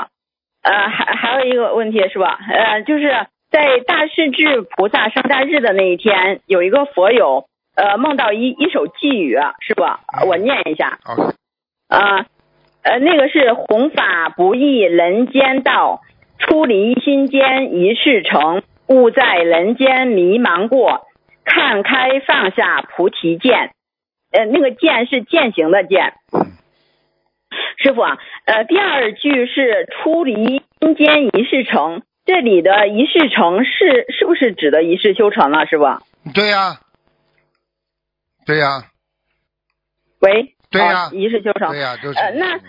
[0.64, 2.39] 呃，还还有一个问题是吧？
[2.49, 3.09] 呃，就是
[3.49, 7.45] 在大势至菩萨生大日的那一天，有一个佛友
[7.76, 10.01] 呃梦到一一首寄语，是吧？
[10.28, 10.99] 我念一下。
[11.03, 11.16] 好。
[11.89, 12.26] 呃
[12.84, 16.01] 呃，那个是弘法不易人间道。
[16.39, 21.05] 出离心间一事成，勿在人间迷茫过。
[21.45, 23.74] 看开放下菩提剑，
[24.32, 26.14] 呃，那个剑是践行的剑。
[27.78, 35.66] 师傅啊，呃，第二句是出离心间一世成，这里的一世成是是不是指的一世修成了？
[35.66, 35.86] 师傅？
[36.34, 36.80] 对呀、
[38.45, 38.86] 对呀、
[40.20, 41.80] 喂，对呀哦一世修成对。
[41.80, 42.20] 呀、就是。
[42.20, 42.60] 呃那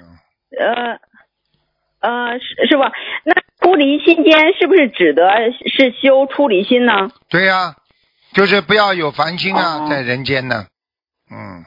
[0.59, 0.99] 呃
[2.01, 2.83] 呃，师师傅，
[3.25, 5.23] 那出离心间是不是指的
[5.71, 7.11] 是修出离心呢？
[7.31, 7.77] 对呀、
[8.33, 10.67] 就是不要有烦心啊，哦在人间呢。
[11.31, 11.65] 嗯，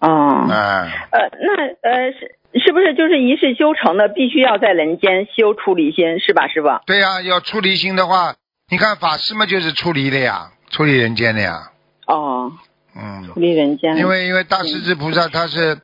[0.00, 6.68] 哦，啊，呃，那呃是是不是就是一世修成的，必须要在人间修出离心，是吧，师傅？
[6.86, 8.34] 对呀、要出离心的话，
[8.70, 11.70] 你看法师嘛，就是出离的呀，出离人间的呀。
[12.06, 12.52] 哦，
[12.94, 13.96] 嗯，出离人间。
[13.96, 15.78] 因为因为大势至菩萨他是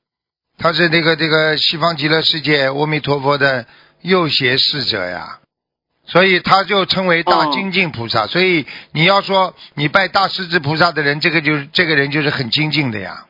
[0.57, 3.67] 他是那个这个西方极乐世界阿弥陀佛的
[4.01, 5.41] 右胁侍者呀，
[6.07, 8.27] 所以他就称为大精进菩萨。
[8.27, 13.27] 所以你要说你拜大势至菩萨的人，这个就是这个人就是很精进的呀，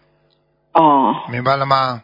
[0.74, 2.02] 哦，明白了吗？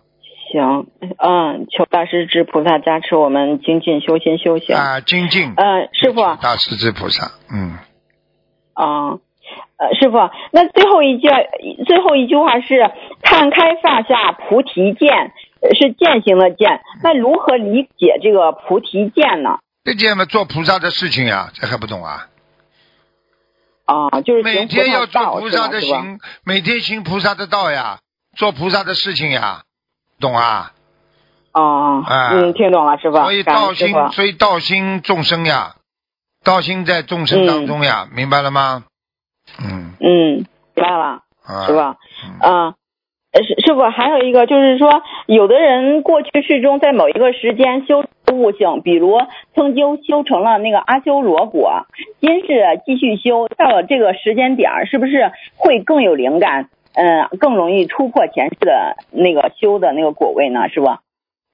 [0.52, 0.86] 行，
[1.18, 4.74] 嗯，求大师之菩萨加持我们精进修心修行。
[4.76, 5.52] 啊，精进。
[5.56, 7.78] 呃，师傅，大师至菩萨，嗯，
[8.74, 9.18] 啊，
[9.76, 10.18] 呃，师傅，
[10.52, 11.28] 那最后一句
[11.86, 12.90] 最后一句话是
[13.22, 15.32] “看开放下菩提见”，
[15.62, 16.80] 呃是践行的践。
[17.02, 19.58] 那如何理解这个菩提剑呢？
[19.84, 22.26] 这件嘛做菩萨的事情呀，这还不懂啊？
[23.86, 28.00] 啊，就是每天要做菩萨的行，每天行菩萨的道呀，
[28.36, 29.62] 做菩萨的事情呀，
[30.20, 30.72] 懂啊？
[31.52, 33.16] 哦，啊嗯，听懂了，师傅。
[33.16, 35.74] 所以道心所以道心众生呀，
[36.44, 38.84] 道心在众生当中呀，明白了吗？
[39.58, 41.78] 嗯嗯，明白了，啊，师傅。
[41.80, 41.94] 嗯
[42.40, 42.74] 啊，
[43.32, 49.18] 呃师师傅，还有一个就是说，有的人过去世中在某一个时间修悟性，比如
[49.54, 51.86] 曾经修成了那个阿修罗果，
[52.20, 56.68] 今世继续修，到了这个时间点儿，是不是会更有灵感？
[56.94, 61.00] 嗯，更容易突破前世的那个修的那个果位呢，是吧？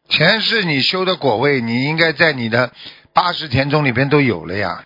[0.09, 2.73] 前世你修的果位，你应该在你的
[3.13, 4.85] 八十田中里边都有了呀，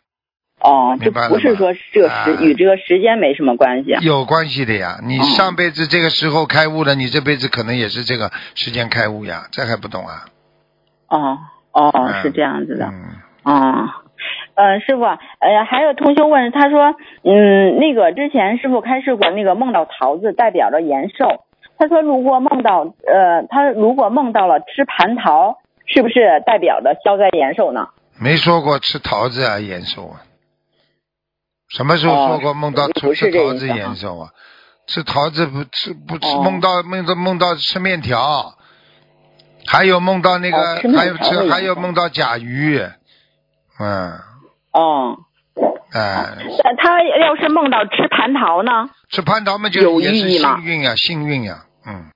[0.61, 3.93] 哦，这不是说这个时、啊与这个时间没什么关系。
[3.95, 5.01] 啊有关系的呀。
[5.03, 10.27] 你哦上辈子这个时候开悟了，你这辈子可能也是这个时间开悟呀，这还不懂啊？
[11.09, 11.39] 哦
[11.73, 12.87] 哦，嗯是这样子的。
[12.87, 13.89] 嗯，哦，
[14.59, 21.45] 呃，师傅，呃，还有同学问，他说，嗯，那个之前师傅开示过，那个梦到桃子代表着延寿。
[21.79, 27.91] 他说，如果梦到，呃，他如果梦到了吃蟠桃，是不是代表着消灾延寿呢？
[28.21, 30.23] 没说过吃桃子啊延寿啊。
[31.69, 34.31] 什么时候说过梦到哦吃桃子延寿啊？
[34.89, 38.55] 吃桃子不吃不吃，哦梦到梦到梦到吃面条，
[39.69, 42.81] 还有梦到那个、哦还有吃还有梦到甲鱼，
[43.79, 44.19] 嗯，
[44.79, 45.19] 哦，
[45.93, 48.91] 哎、那他要是梦到吃蟠桃呢？
[49.11, 50.61] 吃蟠桃嘛就有也是寓意吗？
[50.61, 51.55] 幸运呀，幸运呀，
[51.85, 52.13] 嗯，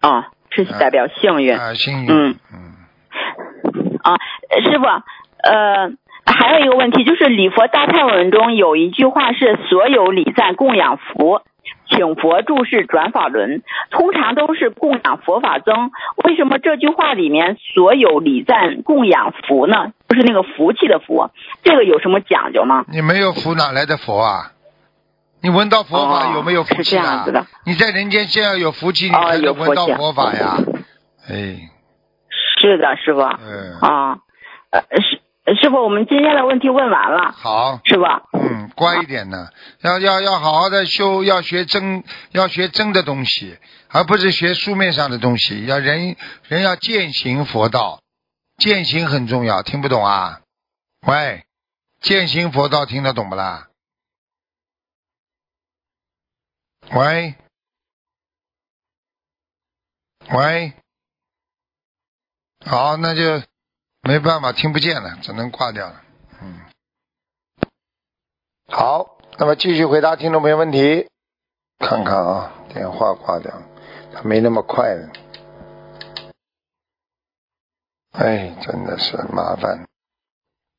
[0.00, 1.54] 啊、是代表幸运。
[1.54, 2.36] 啊，幸运，嗯。
[2.54, 4.16] 嗯，啊，
[4.48, 5.92] 呃师傅，呃，
[6.24, 11.42] 还有一个问题就是礼佛大忏文中有一句话是所有礼赞供养佛，
[11.90, 15.90] 请佛注释转法轮，通常都是供养佛法僧，
[16.24, 19.92] 为什么这句话里面所有礼赞供养佛呢？
[20.08, 21.30] 就是那个福气的福，
[21.62, 22.84] 这个有什么讲究吗？
[22.88, 24.52] 你没有福哪来的佛啊？
[25.40, 27.46] 你闻到佛法哦有没有福气啊这样子的？
[27.64, 30.56] 你在人间先要有福气，你哦才能闻到佛法呀。
[31.28, 31.70] 哎，
[32.60, 33.20] 是的，师傅。
[33.20, 34.18] 嗯，啊，
[34.70, 35.20] 呃，师
[35.62, 38.02] 师傅，我们今天的问题问完了，好，师傅？
[38.36, 39.48] 嗯，乖一点呢，
[39.82, 42.02] 要要要好好的修，要学真，
[42.32, 43.58] 要学真的东西，
[43.92, 45.66] 而不是学书面上的东西。
[45.66, 46.16] 要人
[46.48, 48.00] 人要践行佛道，
[48.58, 50.42] 践行很重要，听不懂啊？
[51.06, 51.46] 喂，
[52.00, 53.68] 践行佛道听得懂不啦？
[56.90, 57.36] 喂，
[60.30, 60.72] 喂，
[62.66, 63.46] 好，那就
[64.02, 66.02] 没办法，听不见了，只能挂掉了。
[66.40, 66.60] 嗯。
[68.66, 71.08] 好，那么继续回答听众朋友问题。
[71.78, 73.52] 看看啊，电话挂掉，
[74.12, 75.12] 他没那么快了。
[78.18, 79.86] 哎，真的是麻烦。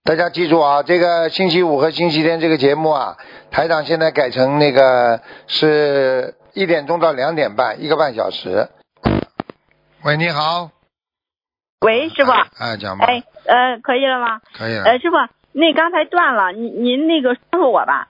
[0.04, 3.16] 大家记住啊，这个星期五和星期天这个节目啊，
[3.50, 8.68] 台长现在改成那个是一点钟到两点半，一个半小时。
[10.04, 10.72] 喂，你好。
[11.80, 12.32] 喂，师傅。
[12.32, 13.06] 哎，讲吧。
[13.06, 14.42] 哎，呃，可以了吗？
[14.58, 14.84] 可以了。
[14.84, 15.16] 呃，师傅，
[15.54, 18.10] 那刚才断了，您您那个说说我吧。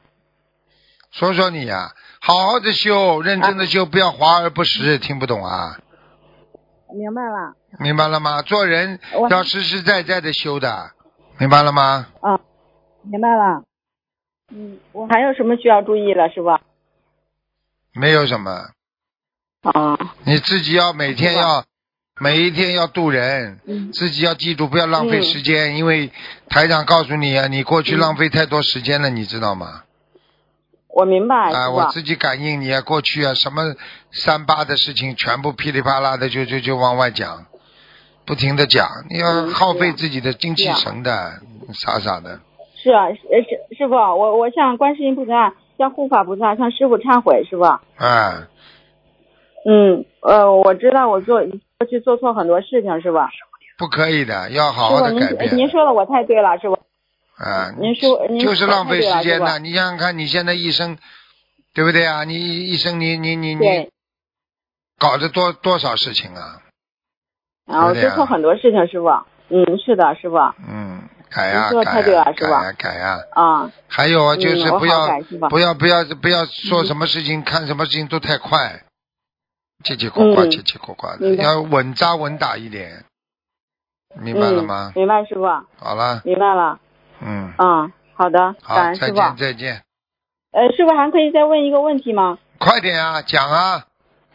[1.11, 5.77] 说说你呀、好好的修，认真的修，不要华而不实，听不懂啊？
[6.93, 7.53] 明白了。
[7.79, 8.41] 明白了吗？
[8.41, 10.91] 做人要实实在在的修的，
[11.37, 12.07] 明白了吗？
[12.21, 12.39] 啊，
[13.03, 13.63] 明白了。
[14.51, 16.59] 嗯，我还有什么需要注意的，师傅？
[17.93, 18.51] 没有什么，
[19.61, 21.63] 啊，你自己要每天要
[22.19, 26.11] 每一天要度人，嗯自己要记住不要浪费嗯时间，因为
[26.49, 29.83] 台长告诉你啊，你过去嗯浪费太多时间了，你知道吗？
[30.91, 31.75] 我明白，啊，师傅。
[31.77, 33.75] 我自己感应你啊，过去啊，什么
[34.11, 37.45] 三八的事情，全部噼里啪啦的就就就往外讲，
[38.25, 41.33] 不停的讲，你要嗯耗费自己的精气神的，
[41.73, 42.39] 傻傻的。
[42.81, 47.63] 是啊，师师师傅，我我向观世音菩萨、向护法菩萨、向师傅忏悔，师傅。
[47.97, 48.47] 哎，
[49.65, 51.41] 嗯，呃，我知道我做
[51.77, 53.29] 过去做错很多事情，是吧。
[53.77, 55.51] 不可以的，要好好的改变。
[55.51, 56.78] 您您说的我太对了，师傅。
[57.39, 59.57] 啊，您说您就是浪费时间的呐！
[59.59, 60.97] 你想想看，你现在一生，
[61.73, 62.25] 对不对啊？
[62.25, 63.91] 你一生你你你你对，
[64.97, 66.61] 搞着多多少事情啊？
[67.65, 69.07] 然后对的呀做错很多事情，师傅。
[69.51, 70.35] 嗯，是的，师傅。
[70.67, 75.07] 嗯，改呀、改太对呀、改呀、改呀、啊，还有啊，就是不要、
[75.49, 78.83] 不要不要不要做什么事情、看什么事情都太快，
[79.85, 83.05] 叽叽呱呱、嗯叽叽呱呱的，要稳扎稳打一点，
[84.19, 84.99] 明白了吗嗯？？
[84.99, 85.45] 明白，师傅，
[85.77, 86.79] 好了，明白了。
[87.21, 89.15] 嗯，嗯，好的，好感，恩师傅。
[89.15, 89.81] 再见再见，
[90.51, 92.37] 呃，师傅还可以再问一个问题吗？
[92.59, 93.85] 快点啊，讲啊，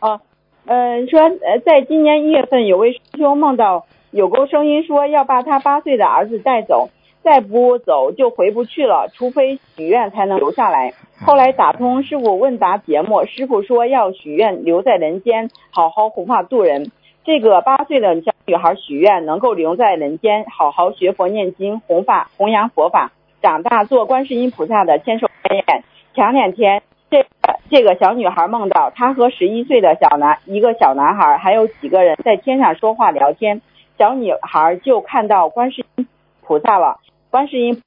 [0.00, 0.20] 哦，
[0.66, 6.90] 呃，说呃，在今年一月份，有位师兄梦到有个声音说要把他八岁的儿子带走，
[7.22, 10.94] 再不走就回不去了，除非许愿才能留下来。
[11.24, 16.90] 后来打通师傅问答节目，师傅说要许愿留在人间，好好弘法度人。
[17.24, 25.84] 这个八岁的小女孩许愿能够留在人间，好好学佛念经，弘法弘扬佛法，长大做观世音菩萨的千手千眼。
[26.14, 27.28] 前两天，这个
[27.70, 33.62] 这个小女孩梦到她和十一岁的小男一个小男孩还有几个人在天上说话聊天，
[33.98, 36.06] 小女孩就看到观世音
[36.42, 37.00] 菩萨了。
[37.30, 37.82] 观世音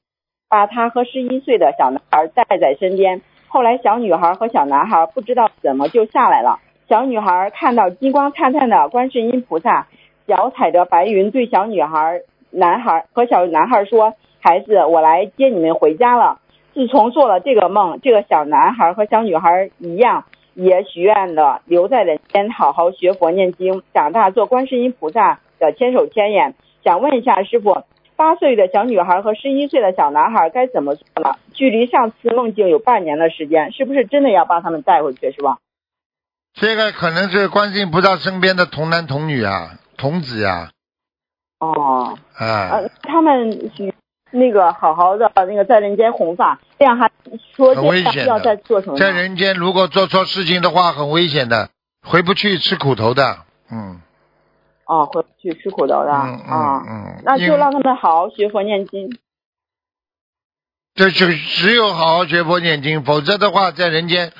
[0.48, 3.22] 把她和十一岁的小男孩带在身边。
[3.46, 6.58] 后来，小女孩和小男孩不知道怎么就下来了。
[6.88, 9.86] 小女孩看到金光灿灿的观世音菩萨，
[10.28, 12.20] 脚踩着白云，对小女孩、
[12.50, 16.38] 男孩和小男孩说：“孩子，我来接你们回家了。”
[16.74, 26.54] 自从做了这个梦，这个小男孩和小女孩一样，也许愿了留在人间，好好学佛念经，长大做观世音菩萨的千手千眼。
[26.84, 27.82] 想问一下师傅，
[28.14, 31.36] 八岁的小女孩和十一岁的小男孩该怎么做呢？
[31.52, 35.32] 距离上次梦境有半年的时间，是不是真的要把他们带回去？
[35.32, 35.56] 是吧？
[36.54, 40.70] 这个可能是观世音菩萨身边的童男童女啊，童子呀、
[41.58, 43.70] 哦，啊，呃，他们
[44.30, 47.10] 那个好好的那个在人间弘法，这样还
[47.54, 48.96] 说很危要再做什么？
[48.96, 51.68] 在人间如果做错事情的话，很危险的，
[52.06, 53.38] 回不去吃苦头的。
[53.70, 54.00] 嗯
[54.86, 56.82] 哦，回不去吃苦头的嗯啊。
[56.82, 59.18] 嗯嗯，那就让他们好好学佛念经。
[60.94, 64.32] 这就只有好好学佛念经，否则的话，在人间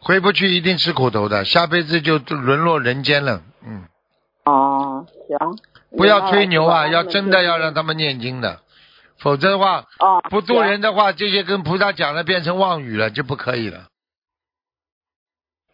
[0.00, 3.42] 回不去，一定吃苦头的，下辈子就沦落人间了。
[3.64, 3.84] 嗯，
[4.44, 5.38] 哦，行。
[5.96, 8.60] 不要吹牛啊，要真的要让他们念经的，
[9.18, 13.88] 否则的话，哦，不渡人的话，这些跟菩萨讲了变成妄语了，就不可以了。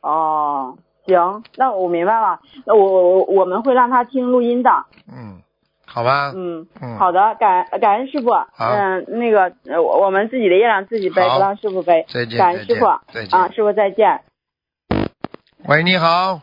[0.02, 2.40] 哦，行，那我明白了。
[2.66, 4.70] 那我我我们会让他听录音的。
[5.06, 5.40] 嗯，
[5.86, 6.32] 好吧。
[6.34, 8.30] 嗯，嗯好的，感感恩师傅。
[8.58, 12.04] 嗯，那个呃我我们自己的业障自己背，好不让师傅背。
[12.08, 12.86] 再见再见感恩师傅。
[13.12, 14.22] 再见啊，师傅再见。
[15.64, 16.40] 喂，你好。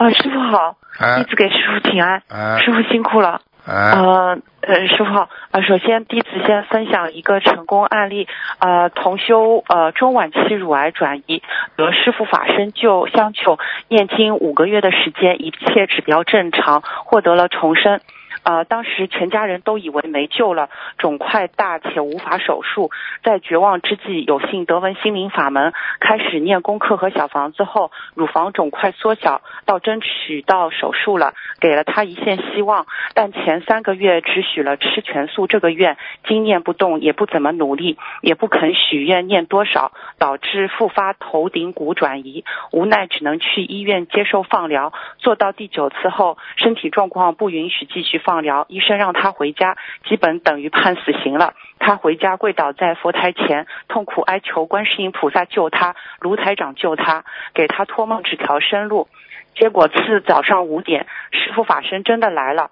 [0.00, 3.42] 啊，师傅好，哎弟子给师傅请安，哎师傅辛苦了。
[3.66, 8.26] 啊，呃呃，师傅好，呃，首先弟子先分享一个成功案例，
[8.60, 11.42] 呃，同修呃中晚期乳癌转移，
[11.76, 18.00] 得师傅法身救相求，念经五个月的时间，一切指标正常，获得了重生。
[18.42, 22.90] 呃，当时全家人都以为没救了，肿块大且无法手术。
[23.22, 32.86] 在绝望之际，有幸得闻心灵法门，开始念功课和小房子后，乳房肿块缩小，到争取到手术了，给了他一线希望。
[33.14, 44.92] 但前三个月只许了吃全素这个愿，经念不动，也不怎么努力，也不肯许愿念多少，导致复发头顶骨转移，无奈只能去医院接受放疗。
[45.18, 49.76] 做到第九次后，身体状况不允许继续放放疗，医生让他回家，
[50.06, 51.54] 基本等于判死刑了。
[51.80, 57.24] 他回家跪倒在佛台前，痛苦哀求观世音菩萨救他，卢台长救他，
[57.54, 59.08] 给他托梦指条生路。
[59.56, 62.70] 结果次早上五点，师傅法身真的来了，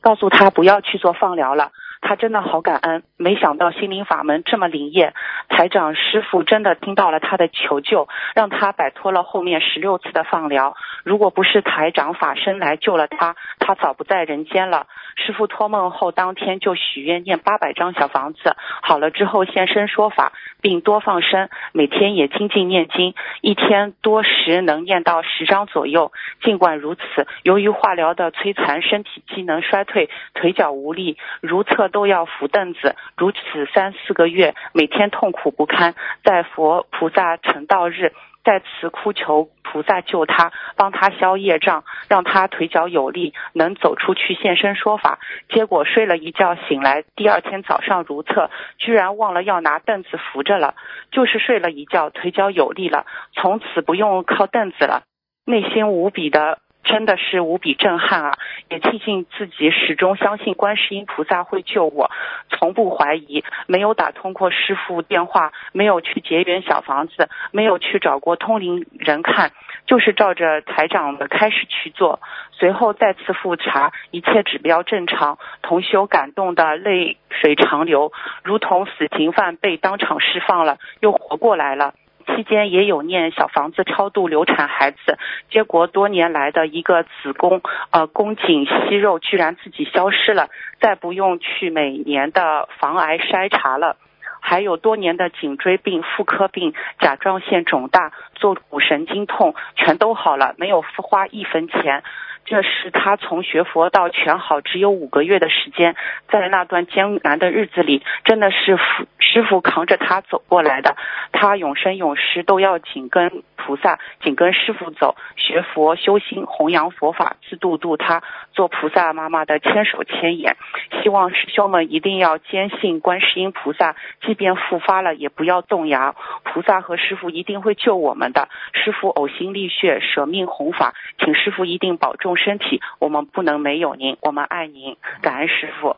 [0.00, 1.72] 告诉他不要去做放疗了。
[2.06, 5.12] 他真的好感恩，没想到心灵法门这么灵验，
[5.48, 10.76] 台长师傅真的听到了他的求救，让他摆脱了后面十六次的放疗。
[11.02, 14.86] 如果不是台长法身来救了他，他早不在人间了。
[15.16, 26.12] 师傅托梦后当天就许愿念八百张小房子，好了之后现身说法，并多放生，每天也精进念经，一天多时能念到十张左右。
[26.42, 27.02] 尽管如此，
[27.42, 33.40] 由于化疗的摧残，身体机能衰退，腿脚无力，如厕都要扶凳子，如此
[33.72, 35.94] 三四个月，每天痛苦不堪。
[36.22, 38.12] 在佛菩萨成道日，
[38.44, 45.20] 在此哭求菩萨救他，帮他消业障，让他腿脚有力，能走出去现身说法。
[45.48, 50.74] 结果睡了一觉醒来，第二天早上如厕，居然忘了要拿凳子扶着了，
[51.10, 55.04] 就是睡了一觉，腿脚有力了，从此不用靠凳子了，
[55.46, 56.58] 内心无比的。
[56.86, 58.38] 真的是无比震撼啊！
[58.70, 62.10] 也庆幸自己始终相信观世音菩萨会救我，
[62.48, 69.50] 从不怀疑，没有打通过师傅电话，没有去结缘小房子，没有去找过通灵人看，
[69.86, 72.20] 就是照着台长的开始去做。
[72.52, 78.12] 随后再次复查，一切指标正常，同修感动的泪水长流，
[78.44, 81.94] 如同死刑犯被当场释放了，又活过来了。
[82.26, 85.18] 期间也有念小房子超度流产孩子，
[85.50, 90.48] 结果多年来的一个子宫呃宫颈息肉居然自己消失了，
[90.80, 93.96] 再不用去每年的防癌筛查了，
[94.40, 102.02] 还有多年的颈椎病、妇科病、甲状腺肿大、坐骨神经痛全都好了，没有花一分钱。
[102.46, 105.96] 这是他从学佛到全好只有五个月的时间，
[106.28, 110.96] 在那段艰难的日子里，真的是师师傅扛着他走过来的。
[111.32, 118.22] 他永生永世都要紧跟菩萨，紧跟师傅走，学佛修心，弘扬佛法，自度度他，
[118.52, 120.56] 做菩萨妈妈的千手千眼。
[121.02, 128.48] 希望师兄们一定要坚信观世音菩萨，即便复发了也不要动摇，菩萨和师傅一定会救我们的。
[128.72, 132.35] 师傅呕心沥血舍命弘法，请师傅一定保重。
[132.36, 135.96] 身体，我们不能没有您，我们爱您，感恩师傅。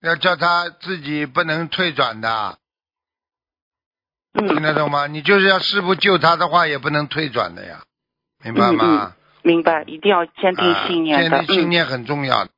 [0.00, 2.58] 要叫他自己不能退转的，
[4.32, 5.06] 听得懂吗？
[5.06, 7.82] 你就是要师傅救他的话，也不能退转的呀，
[8.42, 9.14] 明白吗？
[9.42, 12.44] 明白，一定要坚定信念坚定信念很重要。
[12.44, 12.50] 的，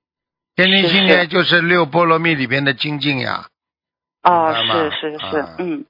[0.57, 3.49] 坚定信念就是六波罗蜜里边的精进呀。
[4.23, 5.85] 哦，是是是，嗯。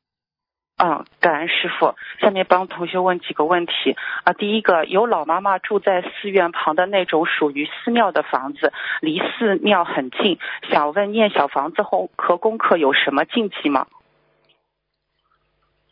[0.85, 1.95] 嗯，感恩师傅。
[2.19, 4.33] 下面帮同学问几个问题啊。
[4.33, 13.87] 第一个，有老妈妈住在寺院旁的那种属于寺庙的房子，离寺庙很近，想问念小房子后和功课有什么禁忌吗？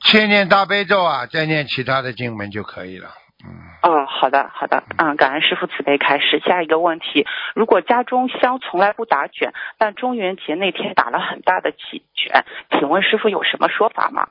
[0.00, 3.10] 先念大悲咒啊，再念其他的经文就可以了。
[3.44, 3.50] 嗯。
[3.82, 4.82] 哦，好的，好的。
[4.98, 6.40] 嗯，感恩师傅慈悲开始。
[6.40, 14.30] 下一个问题，如果家中香从来不打卷，但中元节那天打了很大的几卷，请问师傅有什么说法吗？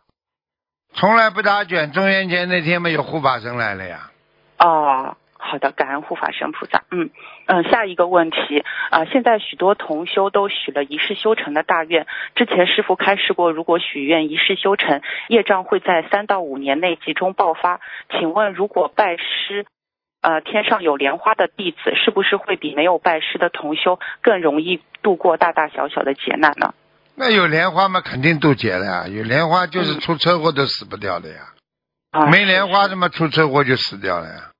[0.94, 4.12] 从来不打卷，中元节那天没有护法神来了呀。
[4.58, 6.84] 哦，好的，感恩护法神菩萨。
[6.92, 7.10] 嗯
[7.46, 17.80] 嗯，下一个问题啊，现在许多同修都许了一世修成的大愿，之前师傅开示过，如果许愿一世修成，业障会在三到五年内集中爆发。
[18.10, 19.66] 请问，如果拜师，
[20.22, 26.74] 呃，天上有莲花的弟子，是不是会比没有拜师的同修更容易度过大大小小的劫难呢？
[27.20, 29.08] 那有莲花嘛，肯定渡劫了呀。
[29.10, 31.42] 有莲花就是出车祸都死不掉的呀。
[32.12, 34.52] 啊，没莲花怎么出车祸就死掉了呀？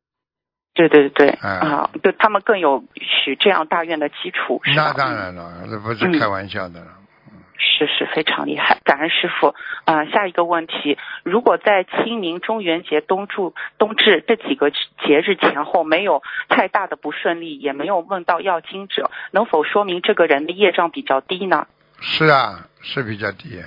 [0.74, 4.62] 对对对对，啊，对他们更有许这样大愿的基础。
[4.76, 6.88] 那当然了，这不是开玩笑的了。
[7.58, 9.56] 是是非常厉害，感恩师傅。
[9.86, 13.36] 啊，下一个问题，如果在清明、中元节、冬至、
[13.78, 21.68] 冬至这几个节日前后没有太大的不顺利，也没有问到要经者，能否说明这个人的业障比较低呢？
[22.02, 23.62] 是啊，是比较低，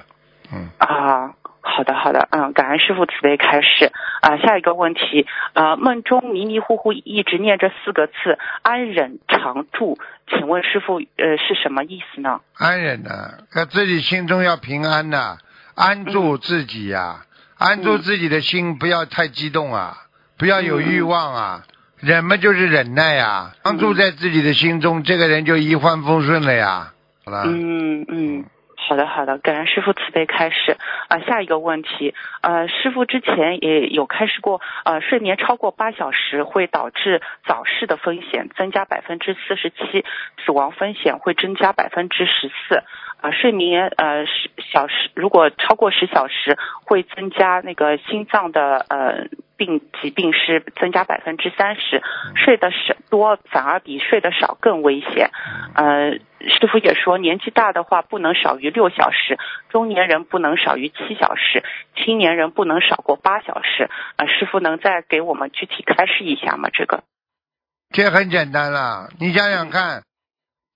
[0.53, 4.37] 嗯啊，好的好的，嗯，感恩师傅慈悲开示啊。
[4.39, 12.41] 下一个问题，啊，梦中迷迷糊糊一直念着四个字“安忍常住”，请问师傅呃是什么意思呢？
[12.57, 13.11] 安忍呢，
[13.55, 15.39] 要自己心中要平安呐，
[15.75, 17.25] 安住自己呀，
[17.59, 19.97] 安住自己的心，不要太激动啊，
[20.39, 21.63] 不要有欲望啊，
[22.01, 26.92] 忍嘛就是忍耐呀，安住在自己的心中，这个人就一帆风顺了呀。
[27.27, 28.45] 嗯嗯，
[28.77, 30.77] 好的好的，感恩师傅慈悲开始
[31.09, 31.21] 啊。
[31.21, 40.05] 下一个问题，呃，师傅之前也有开始过，呃，睡眠超过八小时会导致早逝的风险增加百分之四十七，
[40.45, 42.83] 死亡风险会增加百分之十四。
[43.23, 52.03] 啊，睡眠呃十小时如果超过十小时，会增加那个心脏的呃病疾病是增加百分之三十。
[52.35, 55.31] 睡得少多反而比睡得少更危险。
[55.77, 56.19] 呃，
[56.49, 61.63] 师傅也说，年纪大的话不能少于六小时，中年人不能少于七小时，
[61.95, 63.89] 青年人不能少过八小时。
[64.17, 66.71] 呃，师傅能再给我们具体开示一下吗？
[66.73, 67.05] 这个？
[67.93, 70.03] 这很简单了，你想想看。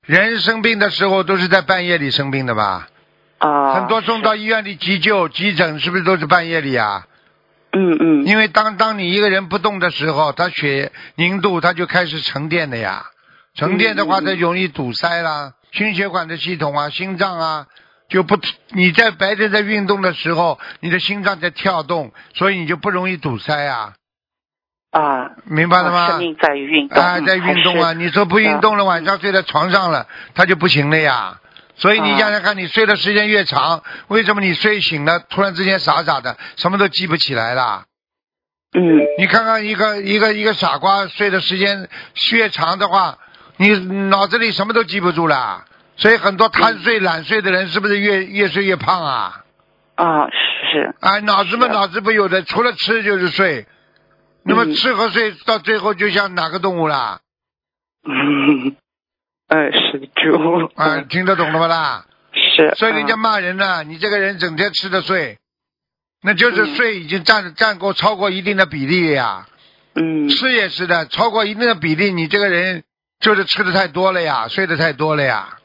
[0.06, 2.88] 人生病的时候都是在半夜里生病的吧？
[3.38, 7.06] 啊，很多送到医院里急救、急诊，是不是都是半夜里啊？
[7.72, 8.24] 嗯嗯。
[8.24, 13.06] 因为当当你一个人不动的时候，他血凝度他就开始沉淀的呀，
[13.54, 15.54] 沉淀的话，它容易堵塞啦。
[15.72, 17.66] 心血管的系统啊，心脏啊，
[18.08, 18.38] 就不
[18.68, 23.94] 你在白天在运动的时候，你的心脏在跳动，所以你就不容易堵塞啊，
[24.96, 26.06] 啊，明白了吗？
[26.08, 27.92] 生命在于运动，啊，嗯在运动啊！
[27.92, 31.38] 你说不运动了，晚上睡在床上了，他就不行了呀。
[31.76, 37.84] 所以你啊想想看，你睡的时间越长，为什么你睡醒了，突然之间傻傻的，什么都记不起来了？
[38.74, 38.80] 嗯
[39.18, 41.90] 你看看一个一个一个傻瓜睡的时间
[42.32, 43.18] 越长的话，
[43.58, 43.68] 你
[44.08, 45.64] 脑子里什么都记不住了。
[45.98, 49.42] 所以很多贪睡懒睡的人，是不是越越睡越胖啊？
[49.96, 50.26] 啊
[50.72, 53.66] 是啊，脑子嘛脑子不有的，除了吃就是睡。
[54.46, 57.20] 那么嗯吃和睡到最后就像哪个动物啦？
[58.08, 58.76] 嗯
[59.48, 62.06] 呃是猪啊，嗯 听得懂了吧啦？
[62.32, 65.38] 是，所以人家嗯骂人呢，你这个人整天吃的睡，
[66.22, 69.46] 那就是嗯睡已经占占够超过一定的比例呀。
[69.94, 72.84] 嗯吃也是的，超过一定的比例，你这个人
[73.20, 75.58] 就是吃的太多了呀，睡的太多了呀。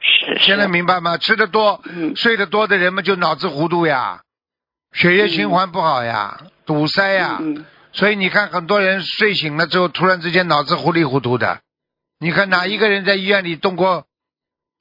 [0.00, 1.16] 是现在明白吗？
[1.18, 4.20] 吃的多、嗯睡得多的人们就脑子糊涂呀，
[4.92, 7.38] 血液循环不好呀，堵塞呀。
[7.40, 7.64] 嗯
[7.94, 11.60] 所以你看，很多人睡醒了之后，突然之间脑子糊里糊涂的。
[12.18, 14.04] 你看哪一个人在医院里动过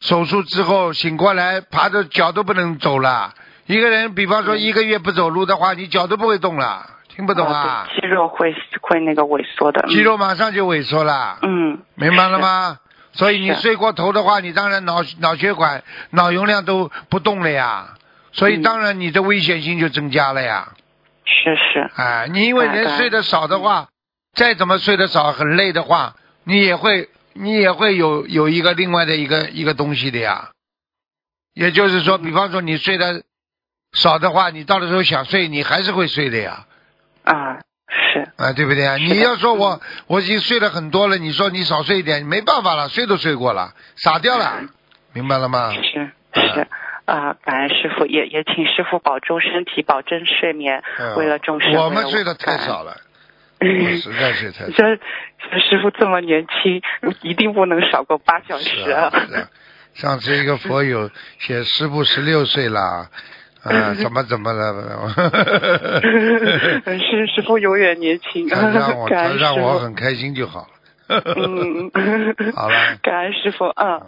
[0.01, 3.33] 手术之后醒过来，爬着脚都不能走了？
[3.67, 7.87] 一个人，比方说嗯一个月不走路的话，你脚都不会动了，听不懂啊？
[7.89, 12.79] 对肌肉会会那个萎缩的，嗯肌肉马上就萎缩了，嗯明白了吗？
[13.13, 17.93] 所以你睡过头的话，你当然脑脑血管、脑容量都不动了呀，
[18.31, 20.73] 所以嗯当然你的危险性就增加了呀。
[21.25, 23.87] 是是哎，你因为人睡得少的话，
[24.33, 30.49] 再怎么睡得少，很累的话，你也会你也会有有一个另外的一个一个东西的呀。
[31.53, 33.23] 也就是说，比方说你睡得
[33.93, 36.65] 少的话，你到的时候想睡，你还是会睡的呀，
[37.23, 38.27] 啊是。
[38.37, 38.97] 啊，对不对啊？
[38.97, 44.63] 你要说我我已经睡了很多了，你说你少睡一点，没办法了，睡都睡过了，傻掉了，
[45.13, 45.71] 明白了吗？
[45.73, 45.81] 是
[46.33, 46.61] 是。
[46.61, 46.67] 啊，
[47.05, 51.73] 感恩师傅，也也请师傅保重身体，保证睡眠，嗯为了众生。
[51.73, 52.95] 我们睡得太少了，
[53.59, 54.73] 嗯实在是太少。
[55.59, 56.81] 师傅这么年轻，
[57.21, 59.49] 一定不能少过八小时啊，是啊。
[59.93, 63.09] 上次一个佛友写师傅十六岁了，
[63.63, 65.09] 啊，怎么怎么了？
[66.01, 69.09] 是师傅永远年轻，他让我。
[69.09, 70.67] 让我很开心就好了。
[71.35, 71.91] 嗯，
[72.55, 74.01] 好了感恩师傅，嗯。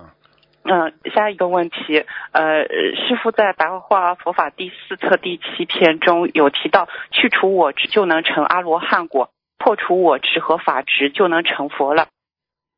[0.68, 12.08] 嗯嗯，下一个问题，呃，师傅在《白话佛法》第四册第七篇中有提到，去除我执就能成阿罗汉果，破除我执和法执就能成佛了。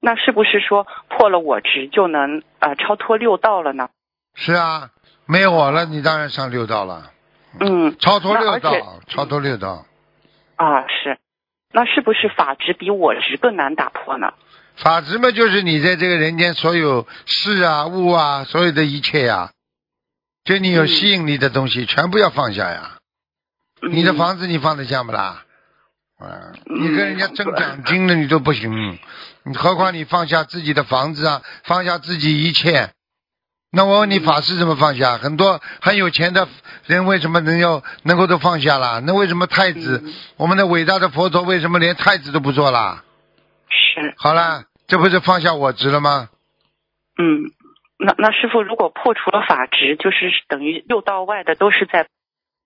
[0.01, 3.89] 那是不是说破了我执就能呃超脱六道了呢？
[4.35, 4.89] 是啊，
[5.25, 7.11] 没有我了，你当然上六道了，
[7.59, 8.71] 嗯，超脱六道，
[9.07, 9.85] 超脱六道。
[10.57, 11.17] 啊是，
[11.71, 14.33] 那是不是法执比我执更难打破呢？
[14.78, 19.51] 法执嘛，就是你在这个人间所有事啊、物啊，所有的一切呀、
[20.43, 22.97] 对你有嗯吸引力的东西，全部要放下呀。
[23.89, 25.43] 你的嗯房子你放得下不啦？
[26.19, 28.99] 啊，嗯你跟人家争奖金了，你都不行，
[29.43, 32.91] 你何况你放下自己的房子啊，放下自己一切。
[33.71, 35.17] 那我问你，法师怎么放下？
[35.17, 36.47] 很多很有钱的
[36.86, 39.01] 人为什么能要能够都放下了？
[39.01, 43.03] 那为什么太子，嗯我们的伟大的佛陀为什么连太子都不做啦？
[43.69, 46.29] 是，好了，这不是放下我执了吗？
[47.19, 47.51] 嗯，
[47.99, 52.07] 那那师傅如果破除了法执，就是等于六道外的都是在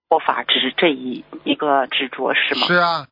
[0.08, 2.68] 破法执这一一个执着是吗？
[2.68, 3.08] 是啊，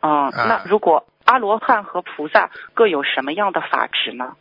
[0.00, 4.34] 嗯、啊那如果阿罗汉和菩萨各有什么样的法执呢？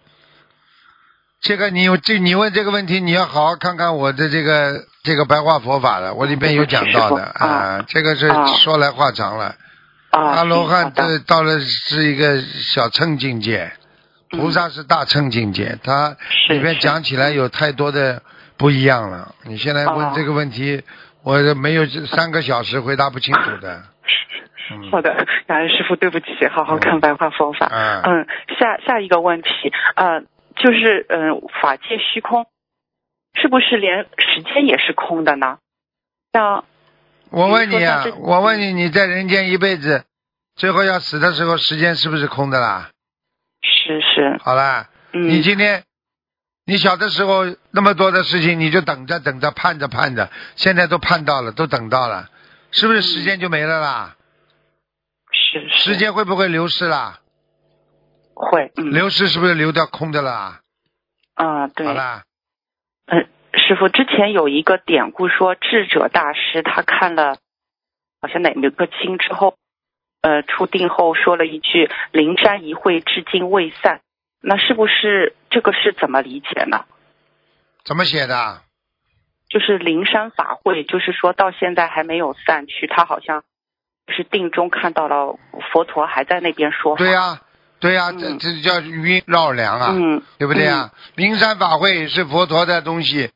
[1.42, 9.56] 这个你有这你问这个问题，你要好好看看我的这个这个白话佛法的，我里边有讲到的啊啊，这个是啊说来话长了。
[10.10, 13.81] 啊，阿罗汉这到了是一个小乘境界，嗯
[14.32, 16.16] 菩萨是大乘境界，它
[16.50, 18.22] 里面讲起来有太多的
[18.58, 19.36] 不一样了。
[19.44, 20.84] 你现在问哦这个问题，
[21.24, 23.78] 我没有三个小时回答不清楚的。
[23.78, 27.66] 嗯好的，感恩师傅，对不起，好好看白话佛法。
[27.66, 28.26] 啊，嗯，
[28.58, 29.50] 下下一个问题，
[29.96, 30.22] 呃，
[30.56, 32.46] 就是嗯、法界虚空，
[33.34, 35.58] 是不是连时间也是空的呢？
[36.32, 36.64] 像
[37.32, 40.06] 我问你啊我问你，你在人间一辈子，
[40.56, 42.92] 最后要死的时候，时间是不是空的啦？
[43.92, 45.84] 是是，好啦，嗯，你今天，
[46.66, 52.30] 你小的时候那么多的事情，你就等着等着盼着盼着，现在都盼到了，都等到了，
[52.72, 54.16] 是不是时间就没了啦？
[55.34, 57.20] 是是时间会不会流失啦？
[58.34, 60.62] 会，嗯，流失是不是流掉空的啦？
[61.34, 62.24] 啊、对，好啦，
[63.08, 67.38] 嗯，师傅之前有一个典故说，智者大师他看了
[68.22, 69.56] 好像哪个经之后，
[70.22, 74.02] 呃，出定后说了一句“灵山一会至今未散”，
[74.42, 76.86] 那是不是这个是怎么理解呢？
[77.84, 78.62] 怎么写的？
[79.50, 83.44] 就是灵山法会，就是说到现在还没有散去，他好像
[84.08, 85.38] 是定中看到了
[85.74, 87.04] 佛陀还在那边说法。
[87.04, 87.42] 对呀、
[87.80, 90.92] 对呀、嗯这这叫晕绕梁啊，嗯，对不对啊？
[91.16, 93.32] 灵山法会是佛陀的东西，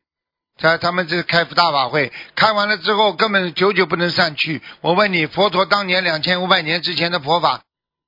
[0.58, 4.62] 他他们这个开大法会，开完了之后根本久久不能散去。
[4.82, 7.62] 我问你，佛陀当年两千五百年之前的佛法，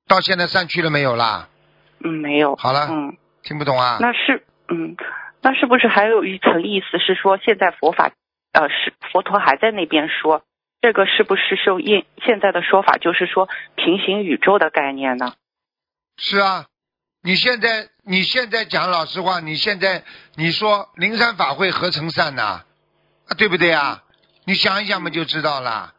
[0.07, 1.49] 到现在散去了没有啦？
[2.03, 2.55] 嗯，没有。
[2.55, 3.97] 好了，嗯，听不懂啊？
[3.99, 4.95] 那是嗯，
[5.41, 8.11] 那是不是还有一层意思是说，现在佛法
[8.53, 10.43] 呃是佛陀还在那边说，
[10.79, 15.33] 这个是不是受现现在的说法，就是说平行宇宙的概念呢？
[16.17, 16.65] 是啊，
[17.27, 20.05] 你现在你现在讲老实话，你现在
[20.35, 22.65] 你说灵山法会何成善呐、啊？
[23.37, 24.01] 对不对啊？
[24.45, 25.91] 你想一想嘛就知道了。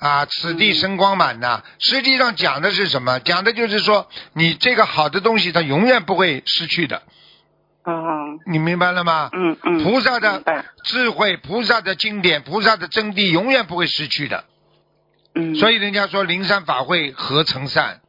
[0.00, 3.20] 啊，此地生光满呐、实际上讲的是什么？
[3.20, 7.02] 讲的就是说，你这个好的东西，它永远不会失去的。
[7.84, 9.28] 嗯你明白了吗？
[9.34, 10.42] 嗯嗯，菩萨的
[10.84, 14.44] 智慧、菩萨的经典、菩萨的真谛，永远不会失去的。
[15.34, 18.00] 嗯，所以人家说灵山法会何成善，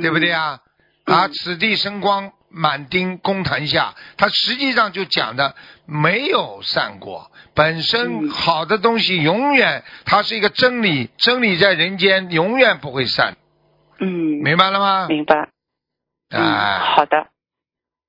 [0.00, 0.60] 对不对啊？
[1.08, 5.54] 嗯啊，此地生光满丁公坛下，他实际上就讲的
[5.86, 7.30] 没有善果。
[7.54, 13.36] 本身嗯好的东西永远它是一个真理，真理在人间永远不会散，
[13.98, 14.06] 嗯
[14.44, 15.08] 明白了吗？
[15.08, 15.48] 明白。
[16.30, 17.26] 嗯，啊，好的。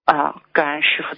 [0.05, 1.17] 啊，感恩师傅。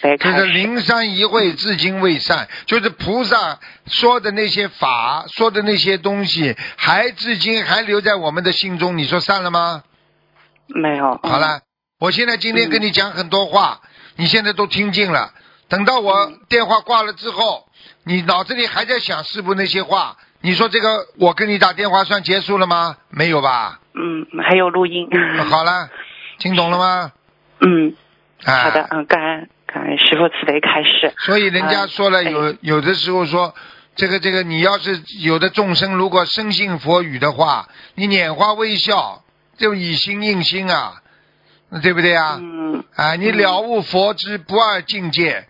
[0.00, 0.44] 来这个。
[0.44, 8.98] 灵山一会至今未散，就是菩萨说的那些法，说的那些东西，还至今还留在我们的心中。
[8.98, 9.84] 你说散了吗？
[10.68, 11.18] 没有。
[11.22, 11.60] 嗯好了，
[11.98, 13.80] 我现在今天跟你讲很多话，
[14.16, 15.32] 你现在都听进了。
[15.68, 17.66] 等到我电话挂了之后，
[18.04, 22.96] 你脑子里还在想师傅那些话，你说这个我跟你打电话算结束了吗？
[23.08, 23.80] 没有吧？
[23.94, 25.08] 嗯，还有录音。
[25.48, 25.88] 好了，
[26.38, 27.12] 听懂了吗？
[27.60, 27.94] 嗯，
[28.44, 31.14] 啊，好的，嗯，感恩感恩师傅慈悲开示。
[31.18, 33.54] 所以人家说了，哎有有的时候说，
[33.96, 39.23] 这个这个，你要是有的众生如果深信佛语的话，你拈花微笑，
[39.56, 41.02] 就以心应心啊，
[41.82, 42.38] 对不对啊？
[42.40, 45.46] 嗯啊，你了悟佛之不二境界，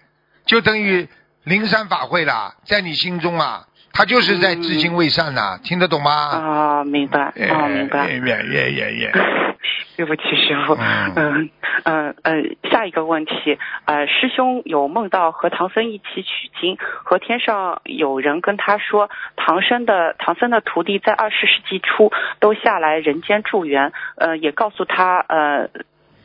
[0.46, 1.08] 就等于
[1.42, 6.10] 灵山法会啦，在你心中啊，它就是在至今未散呐、听得懂吗？
[6.10, 8.10] 啊，明白，啊，明白。
[8.10, 9.12] 耶耶耶耶，
[9.96, 10.74] 对不起，师傅。
[10.74, 11.50] 嗯嗯
[11.84, 25.70] 嗯呃，下一个问题，呃，师兄有梦到和唐僧一起取经，和天上有人跟他说，唐僧的唐僧的徒弟在二十世纪初都下来人间助缘，呃，也告诉他，呃。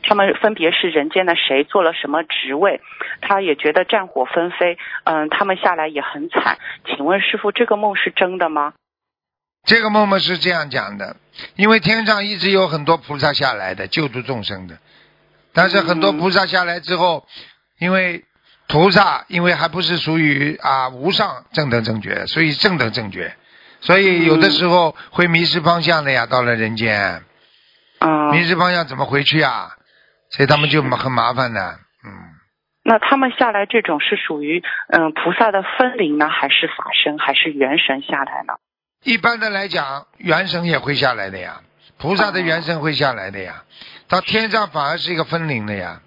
[0.02, 2.80] 他们分别是人间的谁，做了什么职位，
[3.20, 6.58] 他也觉得战火纷飞，嗯、他们下来也很惨。
[6.86, 8.72] 请问师傅，这个梦是真的吗？
[9.64, 11.16] 这个梦梦是这样讲的，
[11.54, 14.78] 因为天上一直有很多菩萨下来的救度众生的，
[15.52, 17.26] 但是很多菩萨下来之后，
[17.78, 18.24] 因为
[18.68, 23.36] 菩萨因为还不是属于啊无上正等正觉，所以正等正觉，
[23.82, 26.24] 所以有的时候会迷失方向的呀。
[26.24, 27.22] 到了人间，
[27.98, 29.76] 嗯，迷失方向怎么回去啊？
[30.30, 32.10] 所以他们就很麻烦的，嗯。
[32.82, 38.54] 那他们下来这种是属于嗯菩萨的分灵呢，还是法身，还是元神下来呢？
[39.04, 41.60] 一般的来讲，元神也会下来的呀，
[41.98, 43.64] 菩萨的元神会下来的呀，
[44.08, 46.00] 到天上反而是一个分灵的呀。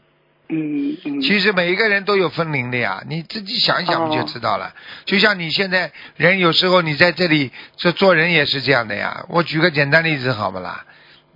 [0.50, 4.74] 嗯嗯，其实每一个人都有分灵的呀，你自己想一想不就知道了？
[5.06, 9.26] 就像你现在人有时候你在这里这做人也是这样的呀。
[9.30, 10.86] 我举个简单例子好不啦？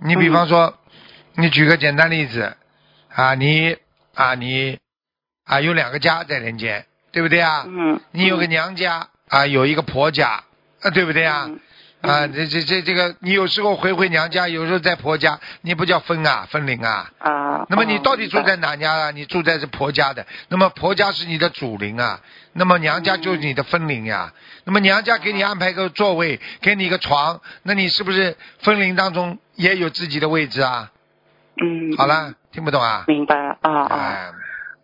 [0.00, 0.78] 你比方说，
[1.36, 2.56] 你举个简单例子
[3.18, 3.76] 啊，你
[4.14, 4.78] 啊你
[5.44, 7.64] 啊有两个家在人间，对不对啊？
[7.66, 10.44] 嗯，你有个娘家啊，有一个婆家
[10.80, 11.46] 啊，对不对啊？
[11.48, 11.60] 嗯
[12.00, 17.10] 啊，这这这这个，你有时候回回娘家，有时候在婆家，你不叫分啊，分灵啊。
[17.18, 19.10] 啊，那么你哦到底住在哪家啊？
[19.10, 22.20] 你住在是婆家的，那么婆家是你的主灵啊，
[22.52, 24.32] 那么娘家就是你的分灵呀。
[24.62, 30.92] 那么娘家给你安排个座位，给你一个床，那你是不是分灵当中也有自己的位置啊？
[31.60, 33.04] 嗯，好了，听不懂啊？
[33.06, 34.32] 明白了啊啊，哎，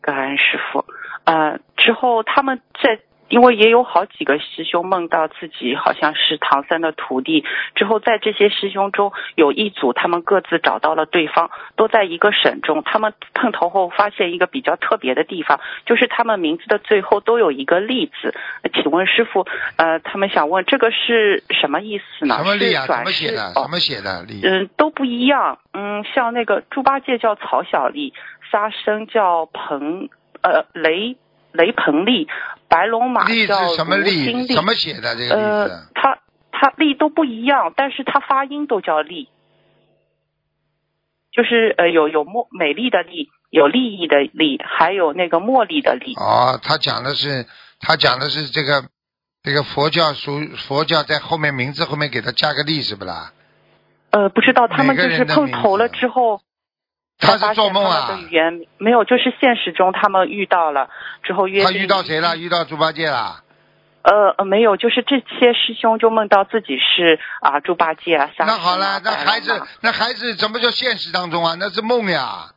[0.01, 0.85] 感恩师傅。
[1.25, 2.99] 呃，之后他们在。
[3.29, 7.45] 因为也有好几个师兄梦到自己好像是唐三的徒弟，
[7.75, 12.83] 之后在这些师兄中有一组，他们各自找到了对方，都在一个省中。
[12.85, 18.35] 他们碰头后发现一个比较特别的地方，就是他们名字的最后都有一个“利”字。
[18.75, 19.47] 请问师傅，
[19.77, 22.37] 呃，他们想问这个是什么意思呢？
[22.37, 22.87] 什么力啊？
[22.87, 23.43] 怎么写的？
[23.55, 24.41] 哦怎么写的力？
[24.45, 25.59] 嗯，都不一样。
[25.73, 28.13] 嗯，像那个猪八戒叫曹小丽，
[28.51, 30.09] 沙僧叫彭
[30.43, 31.17] 呃雷
[31.55, 32.29] 雷鹏利，
[32.69, 34.55] 白龙马力叫是什么卢金力？
[34.55, 36.19] 怎么写的这个呃力字？，它
[36.51, 39.29] 它力都不一样，但是它发音都叫丽，
[41.33, 46.15] 就是呃有有茉美丽的丽，有利益的利，还有那个茉莉的莉。
[46.17, 47.47] 哦，他讲的是
[47.81, 48.85] 他讲的是这个
[49.43, 53.33] 这个佛教属佛教在后面名字后面给他加个利是不啦？
[54.11, 56.41] 呃，不知道他们就是碰头了之后，
[57.25, 58.19] 他是做梦啊？
[58.29, 60.89] 语言没有，就是现实中他们遇到了
[61.23, 62.37] 之后约他遇到谁了？
[62.37, 63.41] 遇到猪八戒了？
[64.03, 71.57] 呃呃，没有，就是这些师兄就梦到自己是啊猪八戒啊，沙那好了，那孩子那孩子怎么叫现实当中啊？
[71.59, 72.51] 那是梦呀。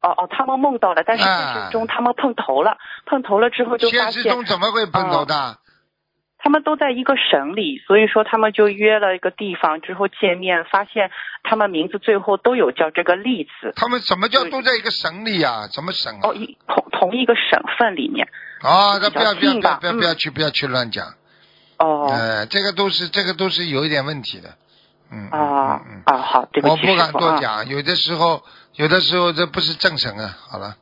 [0.00, 5.58] 哦哦，他们梦到了，但是哎现实中他们碰头了，碰头了之后就发现实中怎么会碰头的？
[6.42, 11.10] 他们都在一个省里，所以说他们就约了一个地方之后见面，发现
[11.42, 15.68] 他们名字最后都有叫这个例字，他们什么叫都在一个省里呀？
[15.70, 16.34] 什么省啊哦？
[16.34, 18.26] 一同同一个省份里面，
[18.62, 21.06] 啊，那不要不要不要不要不要嗯去不要去乱讲。
[21.78, 24.48] 哦呃，这个都是这个都是有一点问题的。
[25.12, 25.80] 嗯嗯啊。
[26.06, 28.42] 啊好，对不起我不敢多讲，有的时候
[28.76, 30.36] 有的时候这不是正神啊。
[30.50, 30.76] 好了，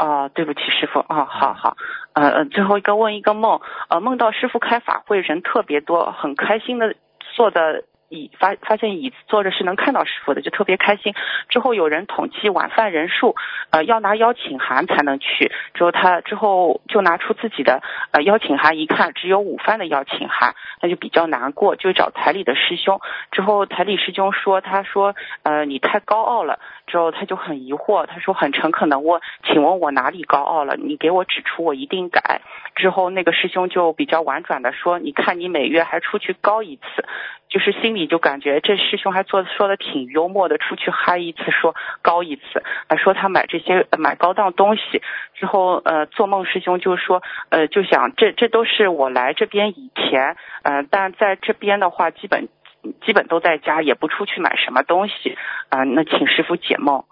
[0.00, 1.00] 哦，对不起，师傅。
[1.00, 1.76] 哦，好好。
[2.14, 11.14] 呃呃，最后一个问一个梦，呃，梦到师傅开法会，人特别多，很开心的坐的椅发发现椅子坐着是能看到师傅的，就特别开心。
[11.48, 13.36] 之后有人统计晚饭人数，
[13.70, 15.52] 呃，要拿邀请函才能去。
[15.74, 23.00] 之后他之后就拿出自己的呃邀请函，一看只有午饭的邀请函，那就比较难过，就找台里的师兄。
[23.30, 26.58] 之后台里师兄说，他说呃你太高傲了。
[26.88, 30.76] 之后他就很疑惑，他说很诚恳的问，请问我哪里高傲了？
[30.76, 32.40] 你给我指出，我一定改。
[32.74, 37.04] 之后那个师兄就比较婉转的说，你看你每月还出去高一次，
[37.50, 44.82] 就是心里就感觉这师兄还做说的挺幽默的，出去嗨一次说高一次，啊说他买这些呃买高档东西
[45.34, 52.48] 之后，呃做梦师兄就说，呃就想这这都是我来这边以前，呃但在这边的话基本。
[53.04, 55.36] 基本都在家，也不出去买什么东西，
[55.68, 57.04] 啊、那请师傅解梦。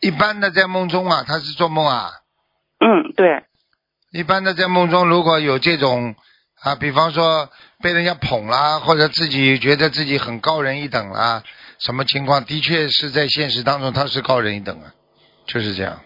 [0.00, 2.06] 一般的在梦中啊，他是做梦啊。
[2.78, 3.42] 嗯，对，
[4.12, 6.14] 一般的在梦中，如果有这种
[6.62, 7.48] 啊，比方说
[7.82, 11.42] 被人家捧啦，或者自己觉得自己很高人一等啦，
[11.78, 12.44] 什么情况？
[12.44, 14.92] 的确是在现实当中他是高人一等啊，
[15.46, 16.00] 就是这样。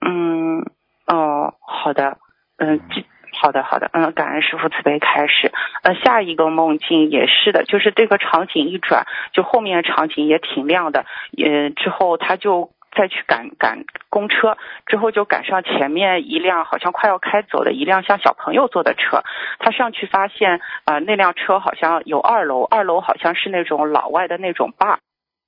[0.00, 0.60] 嗯，
[1.06, 2.18] 哦，好的，
[2.58, 3.04] 嗯，这。
[3.36, 5.52] 好的，好的，嗯，感恩师傅慈悲开始。
[5.82, 19.22] 呃，下一个梦境也是的，就是这个场景一转，就后面场景也挺亮的，也之后他就再去赶赶公车，之后就赶上前面一辆好像快要开走的一辆像小朋友坐的车，
[19.58, 24.98] 他上去发现啊、呃、那辆车好像有二楼，二楼好像是那种老外的那种坝，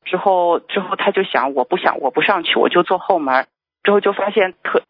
[0.05, 3.47] 之后之后他就想我不想我不上去，我就坐后门，
[3.82, 4.82] 之后就发现特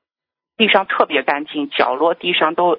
[0.57, 2.78] 地上特别干净，角落地上都。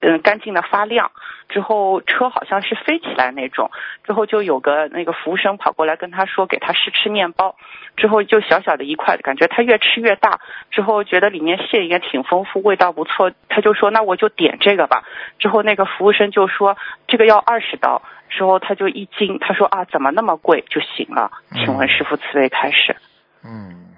[0.00, 1.12] 嗯，干净的发亮。
[1.48, 3.70] 之后车好像是飞起来那种。
[4.04, 7.56] 之后就有个那个服务生跑过来跟他说，给他试吃面包。
[7.96, 10.40] 之后就小小的一块，感觉他越吃越大。
[10.70, 13.32] 之后觉得里面馅也挺丰富，味道不错。
[13.48, 15.04] 他就说那我就点这个吧。
[15.38, 18.02] 之后那个服务生就说这个要二十刀。
[18.30, 20.64] 之后他就一惊，他说啊怎么那么贵？
[20.70, 21.30] 就行了。
[21.52, 22.96] 请问师傅慈悲开始。
[23.44, 23.96] 嗯，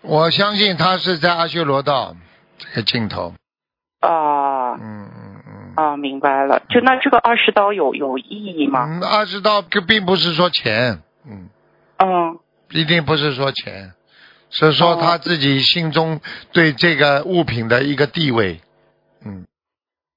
[0.00, 2.14] 我相信他是在阿修罗道
[2.56, 3.34] 这个尽头。
[4.06, 5.74] 啊，嗯嗯嗯。
[5.74, 6.60] 啊，明白了。
[6.70, 8.84] 就那这个二十刀有有意义吗？
[8.86, 11.48] 嗯，二十刀这并不是说钱，嗯，
[11.98, 12.38] 嗯
[12.70, 13.92] 一定不是说钱，
[14.50, 16.20] 是说哦他自己心中
[16.52, 18.60] 对这个物品的一个地位，
[19.24, 19.46] 嗯，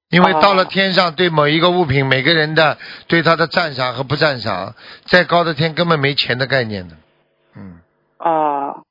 [0.10, 2.78] 因为哦到了天上，对某一个物品，每个人的
[3.08, 4.76] 对他的赞赏和不赞赏，
[5.06, 6.96] 再高的天根本没钱的概念的，
[7.56, 7.80] 嗯，
[8.18, 8.84] 哦，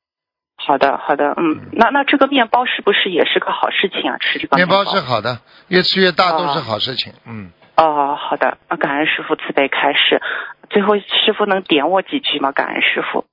[0.68, 4.18] 好的好的，嗯，那那这个面包是不是也是个好事情啊？
[4.18, 10.20] 吃这个面包包是好的，越吃越大哦都是好事情，嗯，哦，好的，那感恩师傅慈悲开示。
[10.68, 12.52] 最后师傅能点我几句吗？
[12.52, 13.24] 感恩师傅。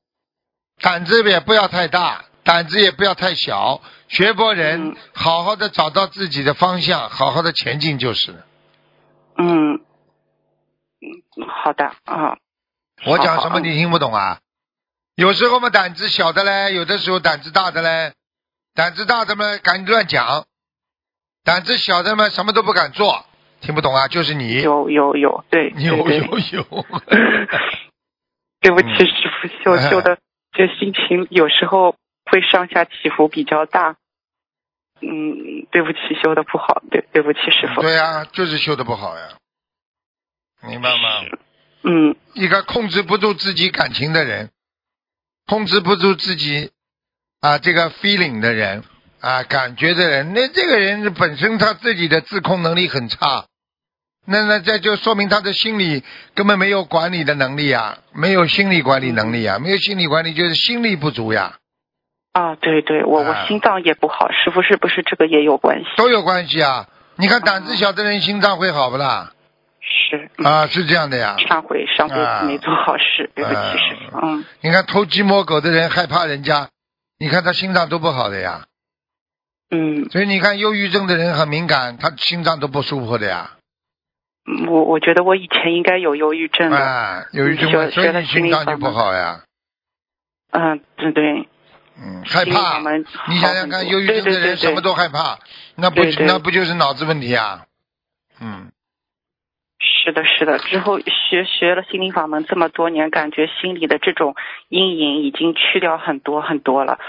[0.82, 8.38] 胆子也不要太大，胆子也不要太小，学佛人嗯好好的找到自己的方向，好好的前进就是了。
[9.38, 9.82] 嗯，嗯，
[11.50, 12.38] 好的啊。
[13.06, 14.40] 我讲什么你听不懂啊？
[15.16, 18.14] 有时候嘛胆子小的嘞，有的时候胆子大的嘞，
[18.74, 20.46] 胆子大的嘛敢乱讲，
[21.44, 23.26] 胆子小的嘛什么都不敢做，
[23.62, 24.08] 听不懂啊？
[24.10, 26.64] 就是你，有有有，对，有对有有，
[28.60, 29.08] 对不起，嗯。
[29.08, 30.18] 师傅修 修的
[30.52, 31.96] 这心情有时候
[32.26, 33.96] 会上下起伏比较大。
[35.02, 37.82] 嗯，对不起，修的不好，对对不起，师傅。
[37.82, 39.30] 对呀、就是修的不好呀，
[40.68, 41.24] 明白吗？
[41.84, 42.16] 嗯。
[42.34, 44.50] 一个控制不住自己感情的人，
[45.48, 46.72] 控制不住自己
[47.40, 48.84] 啊这个 feeling 的人
[49.22, 53.46] 啊感觉的人，那这个人本身他自己的自控能力很差
[54.28, 61.58] 那那这就说明他的心理根本没有管理的能力啊，没有心理管理能力啊，没有心理管理就是心力不足呀，
[62.34, 65.86] 啊，对对，我我啊心脏也不好，师傅是不是这个也有关系？
[65.96, 66.88] 都有关系啊。
[67.18, 69.32] 你看胆子小的人心脏会好不啦？
[69.86, 70.46] 是，嗯。
[70.46, 71.36] 啊，是这样的呀。
[71.48, 72.42] 上回上辈啊。
[72.42, 74.46] 子没做好事，对不起啊师傅，嗯。
[74.62, 76.70] 你看偷鸡摸狗的人害怕人家，
[77.20, 78.66] 你看他心脏都不好的呀。
[79.72, 83.52] 嗯，所以你看忧郁症的人很敏感，他心脏都不舒服的呀。
[84.48, 89.42] 嗯我我觉得我以前应该有忧郁症的，啊，忧郁症学所以你心心脏就不好呀。
[90.52, 91.50] 嗯，对对，
[91.98, 92.80] 嗯，害怕。
[93.28, 95.40] 你想想看，忧郁症的人什么都害怕，
[95.76, 97.66] 那不那不就是脑子问题啊？
[98.40, 98.72] 嗯，
[100.06, 100.60] 是的，是的。
[100.60, 104.36] 之后学学了心灵法门这么多年，感觉心里的这种
[104.70, 107.00] 阴影已经去掉很多很多了，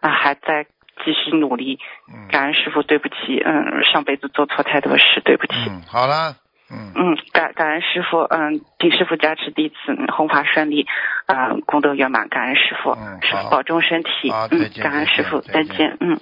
[0.00, 0.66] 啊，还在
[1.04, 1.80] 继续努力。
[2.08, 5.54] 嗯感恩师傅，对不起，嗯，上辈子做错太多事，对不起。
[5.68, 6.36] 嗯，好了，
[6.70, 10.86] 嗯，嗯，感感恩师傅，嗯，请师傅加持弟子嗯弘法顺利，
[11.26, 16.20] 嗯，功德圆满，感恩师傅，嗯师傅保重身体，嗯感恩师傅，再见再见，嗯。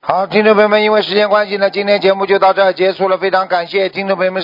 [0.00, 4.42] 好，听众朋友们，因为时间关系呢，今天节目就到这儿结束了，非常感谢听众朋友们。